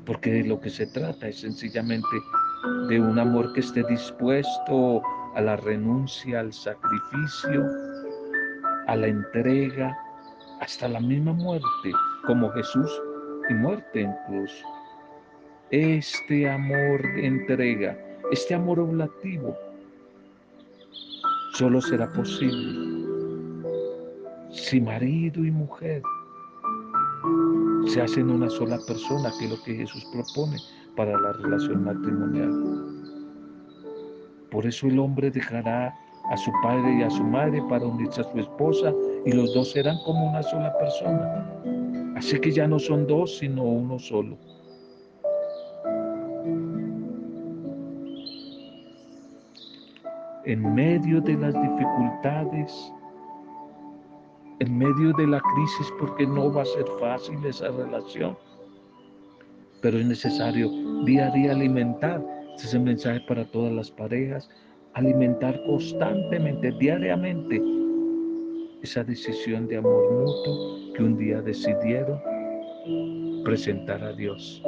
Porque 0.10 0.32
de 0.32 0.44
lo 0.44 0.60
que 0.60 0.72
se 0.72 0.88
trata 0.88 1.28
es 1.28 1.42
sencillamente 1.42 2.08
de 2.88 3.00
un 3.00 3.20
amor 3.20 3.54
que 3.54 3.60
esté 3.60 3.84
dispuesto 3.84 5.04
a 5.36 5.42
la 5.42 5.56
renuncia, 5.56 6.40
al 6.40 6.52
sacrificio, 6.52 7.64
a 8.88 8.96
la 8.96 9.06
entrega, 9.06 9.96
hasta 10.62 10.88
la 10.88 11.00
misma 11.00 11.34
muerte, 11.34 11.92
como 12.26 12.50
Jesús 12.54 12.92
y 13.52 13.54
muerte 13.54 14.02
en 14.02 14.16
cruz. 14.26 14.52
Este 15.70 16.50
amor 16.50 17.04
de 17.14 17.28
entrega, 17.28 17.96
este 18.32 18.56
amor 18.56 18.80
oblativo, 18.80 19.56
solo 21.54 21.80
será 21.84 22.12
posible 22.14 23.06
si 24.50 24.82
marido 24.82 25.46
y 25.46 25.52
mujer 25.52 26.02
se 27.90 28.02
hacen 28.02 28.30
una 28.30 28.50
sola 28.50 28.78
persona, 28.86 29.32
que 29.40 29.46
es 29.46 29.52
lo 29.52 29.64
que 29.64 29.76
Jesús 29.76 30.06
propone 30.14 30.58
para 30.96 31.20
la 31.20 31.34
relación 31.34 31.84
matrimonial. 31.84 32.52
Por 34.52 34.66
eso 34.68 34.88
el 34.88 35.00
hombre 35.00 35.32
dejará 35.32 35.96
a 36.30 36.38
su 36.38 36.52
padre 36.62 37.00
y 37.00 37.02
a 37.02 37.10
su 37.10 37.24
madre 37.24 37.62
para 37.68 37.86
unirse 37.86 38.22
a 38.22 38.32
su 38.32 38.40
esposa 38.40 38.94
y 39.26 39.32
los 39.32 39.54
dos 39.56 39.72
serán 39.72 39.98
como 40.06 40.30
una 40.30 40.44
sola 40.44 40.72
persona. 40.78 41.48
Así 42.16 42.40
que 42.40 42.52
ya 42.52 42.68
no 42.68 42.78
son 42.78 43.08
dos, 43.08 43.40
sino 43.40 43.64
uno 43.64 43.98
solo. 43.98 44.38
En 50.46 50.74
medio 50.74 51.22
de 51.22 51.34
las 51.36 51.54
dificultades, 51.54 52.94
en 54.60 54.78
medio 54.78 55.14
de 55.14 55.28
la 55.28 55.40
crisis, 55.40 55.94
porque 56.00 56.28
no 56.28 56.52
va 56.52 56.64
a 56.64 56.66
ser 56.66 56.86
fácil 57.00 57.44
esa 57.46 57.70
relación, 57.70 58.38
pero 59.82 59.98
es 59.98 60.06
necesario 60.06 60.70
día 61.06 61.28
a 61.28 61.32
día 61.32 61.52
alimentar. 61.52 62.24
Este 62.56 62.68
es 62.68 62.74
el 62.74 62.82
mensaje 62.82 63.22
para 63.28 63.50
todas 63.52 63.72
las 63.72 63.90
parejas, 63.90 64.50
alimentar 64.94 65.62
constantemente, 65.66 66.72
diariamente, 66.74 67.62
esa 68.82 69.04
decisión 69.04 69.68
de 69.68 69.78
amor 69.78 70.12
mutuo 70.12 70.94
que 70.94 71.04
un 71.04 71.18
día 71.18 71.42
decidieron 71.42 72.20
presentar 73.44 74.04
a 74.04 74.14
Dios 74.14 74.62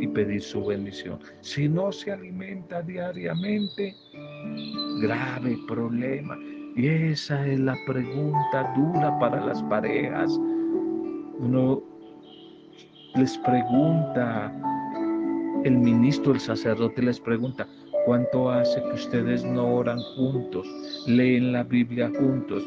y 0.00 0.06
pedir 0.06 0.40
su 0.42 0.64
bendición. 0.64 1.18
Si 1.40 1.68
no 1.68 1.92
se 1.92 2.12
alimenta 2.12 2.82
diariamente, 2.82 3.94
grave 5.02 5.58
problema. 5.66 6.36
Y 6.78 6.86
esa 6.86 7.44
es 7.44 7.58
la 7.58 7.76
pregunta 7.88 8.72
dura 8.76 9.18
para 9.18 9.44
las 9.44 9.60
parejas. 9.64 10.30
Uno 11.40 11.82
les 13.16 13.36
pregunta, 13.38 14.52
el 15.64 15.76
ministro, 15.76 16.34
el 16.34 16.38
sacerdote 16.38 17.02
les 17.02 17.18
pregunta, 17.18 17.66
¿cuánto 18.06 18.48
hace 18.48 18.80
que 18.80 18.92
ustedes 18.92 19.44
no 19.44 19.74
oran 19.74 19.98
juntos, 20.16 20.68
leen 21.08 21.52
la 21.52 21.64
Biblia 21.64 22.12
juntos? 22.16 22.62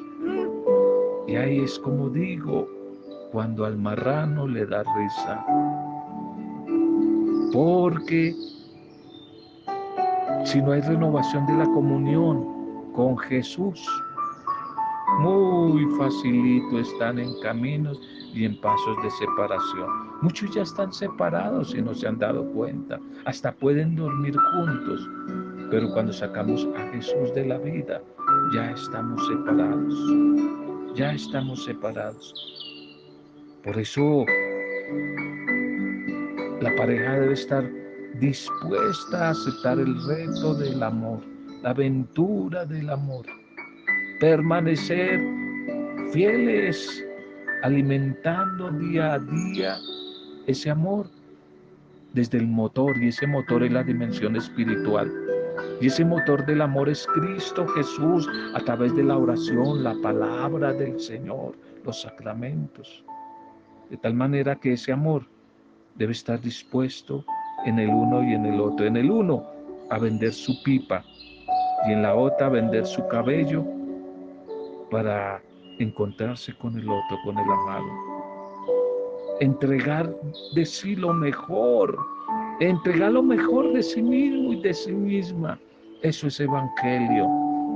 Y 1.30 1.38
ahí 1.38 1.62
es 1.62 1.80
como 1.80 2.10
digo, 2.10 2.68
cuando 3.32 3.64
al 3.64 3.78
marrano 3.78 4.46
le 4.46 4.66
da 4.66 4.84
risa. 4.84 5.46
Porque 7.54 8.36
si 10.44 10.62
no 10.62 10.74
hay 10.74 10.82
renovación 10.82 11.46
de 11.48 11.54
la 11.54 11.66
comunión 11.68 12.51
con 12.94 13.18
Jesús, 13.18 13.86
muy 15.20 15.86
facilito 15.98 16.80
están 16.80 17.20
en 17.20 17.40
caminos 17.42 18.00
y 18.34 18.46
en 18.46 18.60
pasos 18.62 18.98
de 19.04 19.12
separación. 19.12 19.90
Muchos 20.22 20.54
ya 20.54 20.62
están 20.62 20.94
separados 20.94 21.74
y 21.76 21.82
no 21.82 21.94
se 21.94 22.08
han 22.08 22.18
dado 22.18 22.46
cuenta. 22.54 23.00
Hasta 23.26 23.52
pueden 23.52 23.96
dormir 23.96 24.36
juntos. 24.54 25.10
Pero 25.70 25.92
cuando 25.94 26.14
sacamos 26.14 26.68
a 26.78 26.92
Jesús 26.92 27.34
de 27.34 27.46
la 27.46 27.58
vida, 27.58 28.02
ya 28.54 28.72
estamos 28.72 29.26
separados. 29.28 29.96
Ya 30.96 31.14
estamos 31.14 31.64
separados. 31.64 32.34
Por 33.64 33.78
eso 33.78 34.26
la 36.62 36.76
pareja 36.76 37.14
debe 37.20 37.34
estar 37.34 37.70
dispuesta 38.20 39.28
a 39.28 39.30
aceptar 39.32 39.80
el 39.80 39.96
reto 40.06 40.54
del 40.56 40.84
amor, 40.84 41.20
la 41.62 41.72
aventura 41.72 42.66
del 42.66 42.90
amor. 42.90 43.26
Permanecer 44.20 45.20
fieles 46.12 47.06
alimentando 47.64 48.72
día 48.72 49.14
a 49.14 49.20
día 49.20 49.78
ese 50.48 50.70
amor 50.70 51.08
desde 52.14 52.40
el 52.40 52.48
motor 52.48 52.98
y 53.02 53.10
ese 53.10 53.28
motor 53.28 53.64
es 53.64 53.72
la 53.72 53.84
dimensión 53.84 54.36
espiritual. 54.36 55.12
Y 55.80 55.88
ese 55.88 56.04
motor 56.04 56.46
del 56.46 56.62
amor 56.62 56.90
es 56.90 57.08
Cristo 57.14 57.68
Jesús 57.68 58.28
a 58.56 58.60
través 58.60 58.96
de 58.96 59.04
la 59.04 59.18
oración, 59.18 59.84
la 59.84 59.96
palabra 60.02 60.74
del 60.74 61.00
Señor, 61.00 61.56
los 61.86 62.02
sacramentos. 62.02 63.04
De 63.90 63.98
tal 63.98 64.14
manera 64.14 64.56
que 64.56 64.74
ese 64.74 64.92
amor 64.92 65.26
debe 65.96 66.14
estar 66.14 66.40
dispuesto 66.42 67.24
en 67.66 67.80
el 67.80 67.90
uno 67.90 68.24
y 68.24 68.34
en 68.34 68.46
el 68.46 68.60
otro. 68.60 68.86
En 68.86 68.98
el 68.98 69.12
uno 69.12 69.46
a 69.90 70.00
vender 70.00 70.34
su 70.34 70.62
pipa 70.64 71.04
y 71.88 71.94
en 71.94 72.04
la 72.04 72.16
otra 72.16 72.50
vender 72.50 72.86
su 72.86 73.08
cabello 73.08 73.64
para 74.90 75.42
encontrarse 75.80 76.54
con 76.58 76.78
el 76.78 76.88
otro, 76.90 77.18
con 77.24 77.38
el 77.38 77.46
amado. 77.46 77.86
entregar 79.40 80.14
de 80.54 80.66
sí 80.66 80.96
lo 80.96 81.14
mejor, 81.14 81.98
entregar 82.60 83.12
lo 83.12 83.24
mejor 83.24 83.74
de 83.74 83.82
sí 83.82 84.02
mismo 84.04 84.54
y 84.54 84.62
de 84.62 84.74
sí 84.74 84.92
misma. 84.92 85.60
Eso 86.04 86.28
es 86.28 86.40
evangelio, 86.40 87.28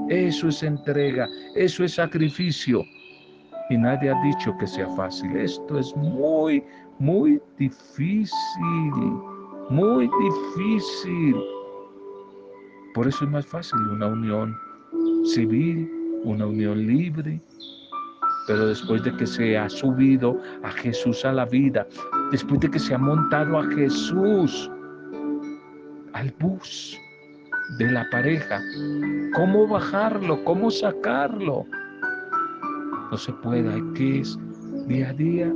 eso 0.09 0.49
es 0.49 0.61
entrega, 0.61 1.27
eso 1.55 1.83
es 1.83 1.95
sacrificio. 1.95 2.83
Y 3.71 3.77
nadie 3.77 4.11
ha 4.11 4.21
dicho 4.21 4.55
que 4.59 4.67
sea 4.67 4.87
fácil. 4.89 5.35
Esto 5.35 5.79
es 5.79 5.95
muy, 5.95 6.63
muy 6.99 7.41
difícil, 7.57 8.93
muy 9.71 10.07
difícil. 10.07 11.35
Por 12.95 13.09
eso 13.09 13.25
es 13.25 13.31
más 13.31 13.45
fácil 13.45 13.77
una 13.89 14.07
unión 14.07 14.57
civil, 15.25 15.91
una 16.23 16.45
unión 16.45 16.87
libre. 16.87 17.41
Pero 18.47 18.67
después 18.67 19.03
de 19.03 19.13
que 19.17 19.27
se 19.27 19.57
ha 19.57 19.69
subido 19.69 20.39
a 20.63 20.71
Jesús 20.71 21.25
a 21.25 21.33
la 21.33 21.45
vida, 21.45 21.85
después 22.31 22.61
de 22.61 22.71
que 22.71 22.79
se 22.79 22.93
ha 22.93 22.97
montado 22.97 23.57
a 23.57 23.65
Jesús 23.65 24.71
al 26.13 26.33
bus 26.39 26.97
de 27.79 27.91
la 27.91 28.07
pareja, 28.11 28.61
¿cómo 29.35 29.67
bajarlo? 29.67 30.41
¿Cómo 30.45 30.71
sacarlo? 30.71 31.65
No 33.11 33.17
se 33.17 33.33
puede, 33.33 33.73
hay 33.73 33.83
que 33.93 34.23
día 34.87 35.09
a 35.09 35.13
día 35.13 35.53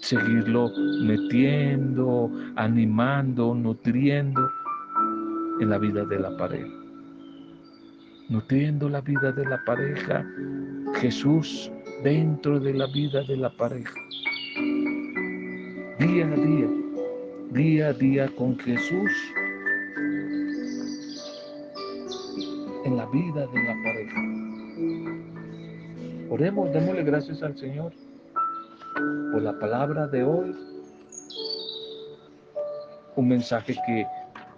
seguirlo 0.00 0.72
metiendo, 1.02 2.28
animando, 2.56 3.54
nutriendo 3.54 4.50
en 5.60 5.70
la 5.70 5.78
vida 5.78 6.04
de 6.04 6.18
la 6.18 6.36
pareja. 6.36 6.68
Nutriendo 8.28 8.88
la 8.88 9.00
vida 9.00 9.32
de 9.32 9.44
la 9.44 9.62
pareja, 9.64 10.24
Jesús 11.00 11.70
dentro 12.02 12.60
de 12.60 12.74
la 12.74 12.86
vida 12.86 13.22
de 13.24 13.36
la 13.36 13.50
pareja. 13.50 13.94
Día 15.98 16.26
a 16.26 16.36
día, 16.36 16.68
día 17.50 17.88
a 17.88 17.92
día 17.92 18.28
con 18.36 18.58
Jesús 18.58 19.10
en 22.84 22.96
la 22.96 23.06
vida 23.06 23.46
de 23.46 23.62
la 23.64 23.74
pareja. 23.84 24.20
Oremos, 26.30 26.72
démosle 26.72 27.02
gracias 27.02 27.42
al 27.42 27.56
Señor 27.58 27.92
por 29.32 29.42
la 29.42 29.58
palabra 29.58 30.06
de 30.06 30.22
hoy. 30.22 30.54
Un 33.16 33.28
mensaje 33.28 33.74
que 33.86 34.06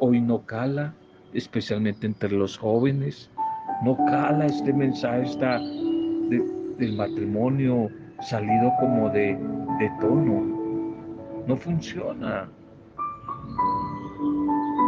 hoy 0.01 0.21
no 0.21 0.45
cala, 0.47 0.93
especialmente 1.33 2.07
entre 2.07 2.31
los 2.31 2.59
jóvenes. 2.59 3.31
No 3.85 3.97
cala 3.97 4.47
este 4.47 4.73
mensaje 4.73 5.23
está 5.23 5.59
del 5.59 6.97
matrimonio 6.97 7.89
salido 8.21 8.73
como 8.81 9.09
de, 9.11 9.39
de 9.79 9.91
tono. 10.01 10.61
No 11.47 11.57
funciona. 11.57 12.49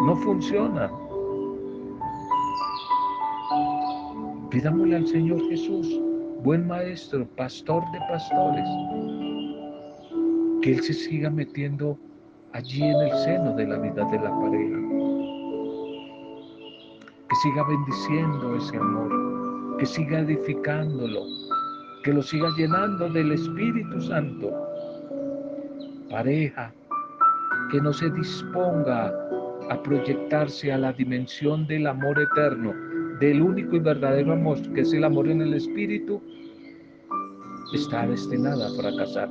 No 0.07 0.17
funciona. 0.17 0.91
Pidámosle 4.51 4.97
al 4.97 5.07
Señor 5.07 5.41
Jesús, 5.49 5.99
buen 6.43 6.67
maestro, 6.67 7.27
pastor 7.37 7.83
de 7.93 7.99
pastores, 8.01 8.69
que 10.61 10.73
Él 10.73 10.83
se 10.83 10.93
siga 10.93 11.31
metiendo 11.31 11.97
allí 12.53 12.83
en 12.83 13.01
el 13.01 13.17
seno 13.25 13.55
de 13.55 13.67
la 13.67 13.79
vida 13.79 14.05
de 14.05 14.19
la 14.19 14.39
pareja. 14.39 14.92
Siga 17.43 17.65
bendiciendo 17.65 18.55
ese 18.55 18.77
amor, 18.77 19.77
que 19.77 19.85
siga 19.85 20.21
edificándolo, 20.21 21.25
que 22.05 22.13
lo 22.13 22.23
siga 22.23 22.49
llenando 22.57 23.09
del 23.09 23.33
Espíritu 23.33 24.01
Santo. 24.01 24.53
Pareja, 26.09 26.73
que 27.73 27.81
no 27.81 27.93
se 27.93 28.11
disponga 28.11 29.13
a 29.71 29.83
proyectarse 29.83 30.73
a 30.73 30.79
la 30.79 30.93
dimensión 30.93 31.67
del 31.67 31.89
amor 31.89 32.21
eterno, 32.21 32.75
del 33.19 33.43
único 33.43 33.75
y 33.75 33.81
verdadero 33.81 34.35
amor, 34.35 34.63
que 34.73 34.83
es 34.83 34.93
el 34.93 35.03
amor 35.03 35.27
en 35.27 35.43
el 35.43 35.55
Espíritu, 35.55 36.23
está 37.75 38.07
destinada 38.07 38.69
a 38.69 38.75
fracasar. 38.81 39.29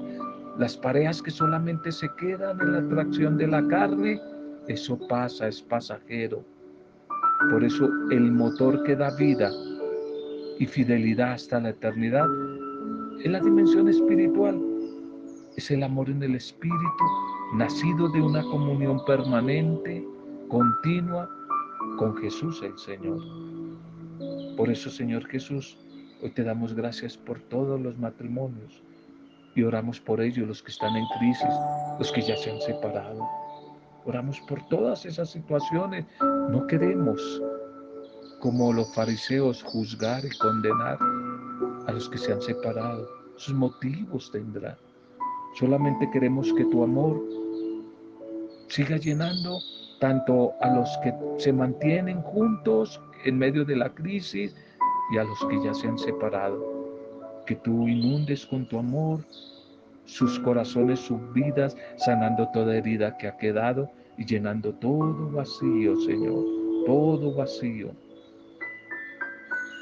Las 0.57 0.75
parejas 0.75 1.21
que 1.21 1.31
solamente 1.31 1.93
se 1.93 2.09
quedan 2.17 2.59
en 2.59 2.73
la 2.73 2.79
atracción 2.79 3.37
de 3.37 3.47
la 3.47 3.65
carne, 3.69 4.19
eso 4.67 4.99
pasa, 5.07 5.47
es 5.47 5.61
pasajero. 5.61 6.43
Por 7.49 7.63
eso 7.63 7.89
el 8.11 8.31
motor 8.31 8.83
que 8.83 8.95
da 8.95 9.15
vida 9.15 9.51
y 10.59 10.65
fidelidad 10.65 11.33
hasta 11.33 11.59
la 11.59 11.69
eternidad 11.69 12.25
en 13.23 13.31
la 13.31 13.39
dimensión 13.39 13.87
espiritual. 13.89 14.59
Es 15.57 15.71
el 15.71 15.83
amor 15.83 16.09
en 16.09 16.23
el 16.23 16.35
espíritu, 16.35 17.03
nacido 17.55 18.09
de 18.09 18.21
una 18.21 18.41
comunión 18.43 19.03
permanente, 19.05 20.05
continua 20.47 21.29
con 21.97 22.15
Jesús 22.17 22.61
el 22.63 22.77
Señor. 22.77 23.19
Por 24.55 24.69
eso, 24.69 24.89
Señor 24.89 25.25
Jesús, 25.27 25.77
hoy 26.21 26.31
te 26.31 26.43
damos 26.43 26.73
gracias 26.73 27.17
por 27.17 27.39
todos 27.41 27.79
los 27.81 27.97
matrimonios 27.97 28.83
y 29.55 29.63
oramos 29.63 29.99
por 29.99 30.21
ellos, 30.21 30.47
los 30.47 30.63
que 30.63 30.71
están 30.71 30.95
en 30.95 31.05
crisis, 31.19 31.49
los 31.99 32.11
que 32.11 32.21
ya 32.21 32.37
se 32.37 32.51
han 32.51 32.61
separado. 32.61 33.40
Oramos 34.05 34.39
por 34.41 34.61
todas 34.67 35.05
esas 35.05 35.29
situaciones. 35.29 36.05
No 36.49 36.65
queremos, 36.67 37.41
como 38.39 38.73
los 38.73 38.93
fariseos, 38.93 39.63
juzgar 39.63 40.23
y 40.25 40.37
condenar 40.37 40.97
a 41.87 41.91
los 41.91 42.09
que 42.09 42.17
se 42.17 42.33
han 42.33 42.41
separado. 42.41 43.07
Sus 43.35 43.53
motivos 43.53 44.31
tendrán. 44.31 44.77
Solamente 45.57 46.09
queremos 46.11 46.51
que 46.53 46.65
tu 46.65 46.83
amor 46.83 47.21
siga 48.67 48.97
llenando 48.97 49.59
tanto 49.99 50.53
a 50.61 50.73
los 50.73 50.89
que 51.03 51.13
se 51.37 51.51
mantienen 51.51 52.21
juntos 52.21 53.01
en 53.25 53.37
medio 53.37 53.65
de 53.65 53.75
la 53.75 53.93
crisis 53.93 54.55
y 55.13 55.17
a 55.17 55.23
los 55.23 55.39
que 55.45 55.63
ya 55.63 55.73
se 55.73 55.87
han 55.87 55.97
separado 55.97 56.81
que 57.45 57.55
tú 57.55 57.87
inundes 57.87 58.45
con 58.45 58.65
tu 58.65 58.77
amor 58.77 59.25
sus 60.05 60.39
corazones, 60.39 60.99
sus 60.99 61.19
vidas, 61.33 61.75
sanando 61.97 62.47
toda 62.53 62.75
herida 62.75 63.17
que 63.17 63.27
ha 63.27 63.37
quedado 63.37 63.89
y 64.17 64.25
llenando 64.25 64.73
todo 64.75 65.31
vacío, 65.31 65.95
Señor, 66.01 66.43
todo 66.85 67.33
vacío. 67.33 67.91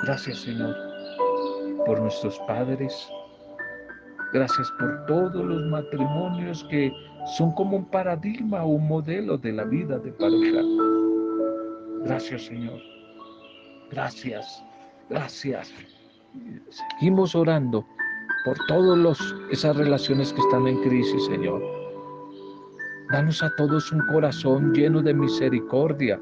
Gracias, 0.03 0.39
Señor, 0.39 0.75
por 1.85 1.99
nuestros 2.01 2.39
padres. 2.47 3.09
Gracias 4.31 4.71
por 4.79 5.05
todos 5.07 5.43
los 5.43 5.63
matrimonios 5.65 6.63
que 6.69 6.91
son 7.37 7.51
como 7.53 7.77
un 7.77 7.85
paradigma, 7.85 8.63
un 8.63 8.87
modelo 8.87 9.37
de 9.37 9.51
la 9.51 9.63
vida 9.63 9.97
de 9.97 10.11
pareja. 10.11 10.61
Gracias, 12.05 12.43
Señor. 12.43 12.79
Gracias, 13.91 14.63
gracias. 15.09 15.73
Seguimos 16.69 17.35
orando 17.35 17.85
por 18.45 18.57
todas 18.67 19.19
esas 19.51 19.75
relaciones 19.75 20.33
que 20.33 20.41
están 20.41 20.67
en 20.67 20.81
crisis, 20.81 21.25
Señor. 21.25 21.61
Danos 23.11 23.41
a 23.41 23.53
todos 23.55 23.91
un 23.91 24.01
corazón 24.07 24.73
lleno 24.73 25.01
de 25.01 25.13
misericordia 25.13 26.19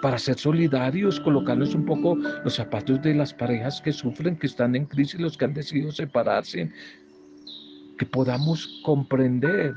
para 0.00 0.18
ser 0.18 0.38
solidarios, 0.38 1.18
colocarnos 1.20 1.74
un 1.74 1.84
poco 1.84 2.16
los 2.44 2.54
zapatos 2.54 3.00
de 3.02 3.14
las 3.14 3.32
parejas 3.32 3.80
que 3.80 3.92
sufren, 3.92 4.36
que 4.36 4.46
están 4.46 4.76
en 4.76 4.86
crisis, 4.86 5.20
los 5.20 5.36
que 5.36 5.46
han 5.46 5.54
decidido 5.54 5.90
separarse, 5.90 6.70
que 7.98 8.06
podamos 8.06 8.82
comprender 8.84 9.74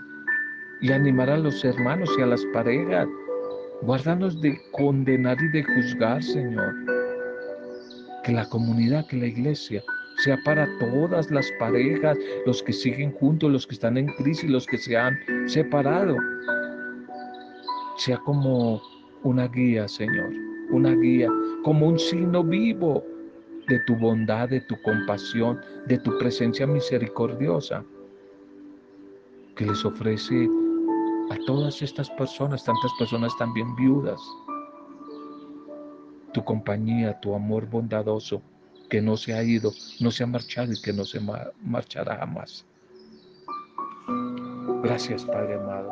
y 0.82 0.91
animar 0.91 1.30
a 1.30 1.38
los 1.38 1.63
hermanos 1.63 2.10
y 2.17 2.21
a 2.21 2.28
las 2.28 2.45
parejas. 2.54 3.08
Guárdanos 3.82 4.41
de 4.41 4.60
condenar 4.71 5.38
y 5.41 5.47
de 5.50 5.63
juzgar, 5.63 6.21
Señor 6.21 6.73
que 8.28 8.34
la 8.34 8.50
comunidad, 8.50 9.08
que 9.08 9.15
la 9.15 9.28
iglesia 9.28 9.82
sea 10.17 10.38
para 10.43 10.67
todas 10.80 11.30
las 11.30 11.51
parejas, 11.60 12.17
los 12.45 12.63
que 12.63 12.73
siguen 12.73 13.12
juntos, 13.13 13.51
los 13.51 13.67
que 13.67 13.75
están 13.75 13.97
en 13.97 14.08
crisis, 14.08 14.49
los 14.49 14.65
que 14.65 14.77
se 14.77 14.97
han 14.97 15.17
separado. 15.47 16.17
Sea 17.97 18.17
como 18.17 18.82
una 19.23 19.47
guía, 19.47 19.88
Señor, 19.88 20.32
una 20.71 20.95
guía, 20.95 21.30
como 21.63 21.88
un 21.88 21.99
signo 21.99 22.43
vivo 22.43 23.03
de 23.67 23.80
tu 23.82 23.95
bondad, 23.95 24.49
de 24.49 24.62
tu 24.62 24.82
compasión, 24.82 25.60
de 25.88 25.97
tu 25.99 26.17
presencia 26.17 26.65
misericordiosa, 26.65 27.84
que 29.56 29.65
les 29.65 29.84
ofrece 29.86 30.47
a 31.30 31.38
todas 31.45 31.82
estas 31.82 32.10
personas, 32.12 32.63
tantas 32.63 32.91
personas 32.97 33.38
también 33.38 33.75
viudas, 33.75 34.21
tu 36.34 36.43
compañía, 36.43 37.19
tu 37.19 37.34
amor 37.34 37.67
bondadoso, 37.67 38.41
que 38.89 39.02
no 39.02 39.17
se 39.17 39.34
ha 39.34 39.43
ido, 39.43 39.73
no 40.00 40.12
se 40.12 40.23
ha 40.23 40.28
marchado 40.28 40.71
y 40.71 40.82
que 40.82 40.93
no 40.93 41.06
se 41.06 41.19
marchará 41.62 42.17
jamás. 42.17 42.65
Gracias, 44.84 45.26
Padre 45.26 45.56
amado. 45.56 45.91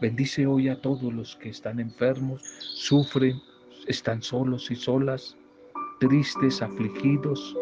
Bendice 0.00 0.46
hoy 0.46 0.68
a 0.68 0.80
todos 0.80 1.12
los 1.12 1.36
que 1.36 1.50
están 1.50 1.78
enfermos, 1.78 2.42
sufren, 2.58 3.40
están 3.86 4.22
solos 4.22 4.70
y 4.70 4.76
solas, 4.76 5.36
tristes, 6.00 6.60
afligidos, 6.60 7.56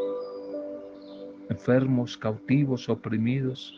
enfermos, 1.50 2.16
cautivos, 2.16 2.88
oprimidos. 2.88 3.74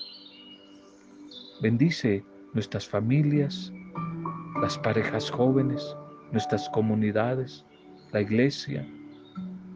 Bendice 1.61 2.24
nuestras 2.53 2.88
familias, 2.88 3.72
las 4.61 4.79
parejas 4.79 5.31
jóvenes, 5.31 5.96
nuestras 6.31 6.68
comunidades, 6.70 7.64
la 8.12 8.20
iglesia, 8.20 8.87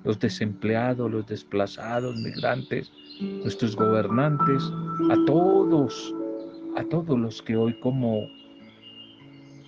los 0.09 0.19
desempleados, 0.19 1.11
los 1.11 1.27
desplazados, 1.27 2.17
migrantes, 2.17 2.91
nuestros 3.21 3.77
gobernantes, 3.77 4.63
a 5.11 5.17
todos, 5.27 6.15
a 6.79 6.85
todos 6.85 7.19
los 7.19 7.43
que 7.43 7.55
hoy 7.55 7.79
como 7.81 8.27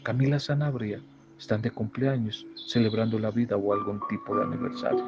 Camila 0.03 0.40
Sanabria 0.40 1.03
están 1.38 1.61
de 1.61 1.70
cumpleaños, 1.70 2.46
celebrando 2.57 3.18
la 3.18 3.31
vida 3.31 3.55
o 3.59 3.74
algún 3.74 4.00
tipo 4.09 4.35
de 4.35 4.44
aniversario. 4.44 5.05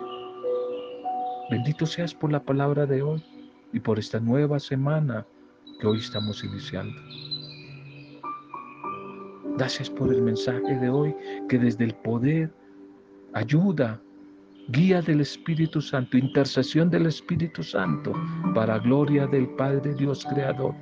Bendito 1.51 1.87
seas 1.87 2.13
por 2.13 2.31
la 2.31 2.43
palabra 2.43 2.85
de 2.85 3.01
hoy 3.01 3.25
y 3.73 3.81
por 3.81 3.99
esta 3.99 4.21
nueva 4.21 4.61
semana 4.61 5.27
que 5.81 5.87
hoy 5.87 6.01
estamos 6.01 6.45
iniciando. 6.45 6.95
Gracias 9.57 9.89
por 9.89 10.13
el 10.13 10.21
mensaje 10.21 10.79
de 10.79 10.91
hoy 10.91 11.17
que 11.49 11.59
desde 11.59 11.85
el 11.85 11.95
poder, 11.95 12.53
ayuda, 13.33 13.99
guía 14.69 15.03
del 15.03 15.21
Espíritu 15.21 15.81
Santo, 15.81 16.17
intercesión 16.17 16.91
del 16.91 17.07
Espíritu 17.07 17.63
Santo, 17.63 18.13
para 18.55 18.79
gloria 18.79 19.27
del 19.27 19.49
Padre 19.51 19.95
Dios 19.95 20.25
Creador. 20.25 20.75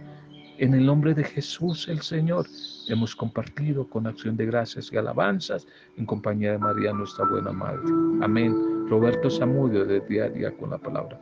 En 0.59 0.75
el 0.75 0.85
nombre 0.85 1.15
de 1.15 1.25
Jesús 1.25 1.89
el 1.89 2.01
Señor 2.01 2.47
hemos 2.89 3.17
compartido 3.17 3.89
con 3.89 4.07
acción 4.07 4.37
de 4.37 4.47
gracias 4.47 4.93
y 4.93 4.97
alabanzas 4.97 5.67
en 5.97 6.05
compañía 6.05 6.53
de 6.53 6.59
María, 6.59 6.93
nuestra 6.93 7.25
buena 7.25 7.53
Madre. 7.53 7.89
Amén. 8.21 8.55
Roberto 8.89 9.31
Zamudio 9.31 9.85
de 9.85 10.01
Día 10.01 10.25
a 10.25 10.29
Día 10.29 10.57
con 10.57 10.71
la 10.71 10.79
Palabra. 10.79 11.19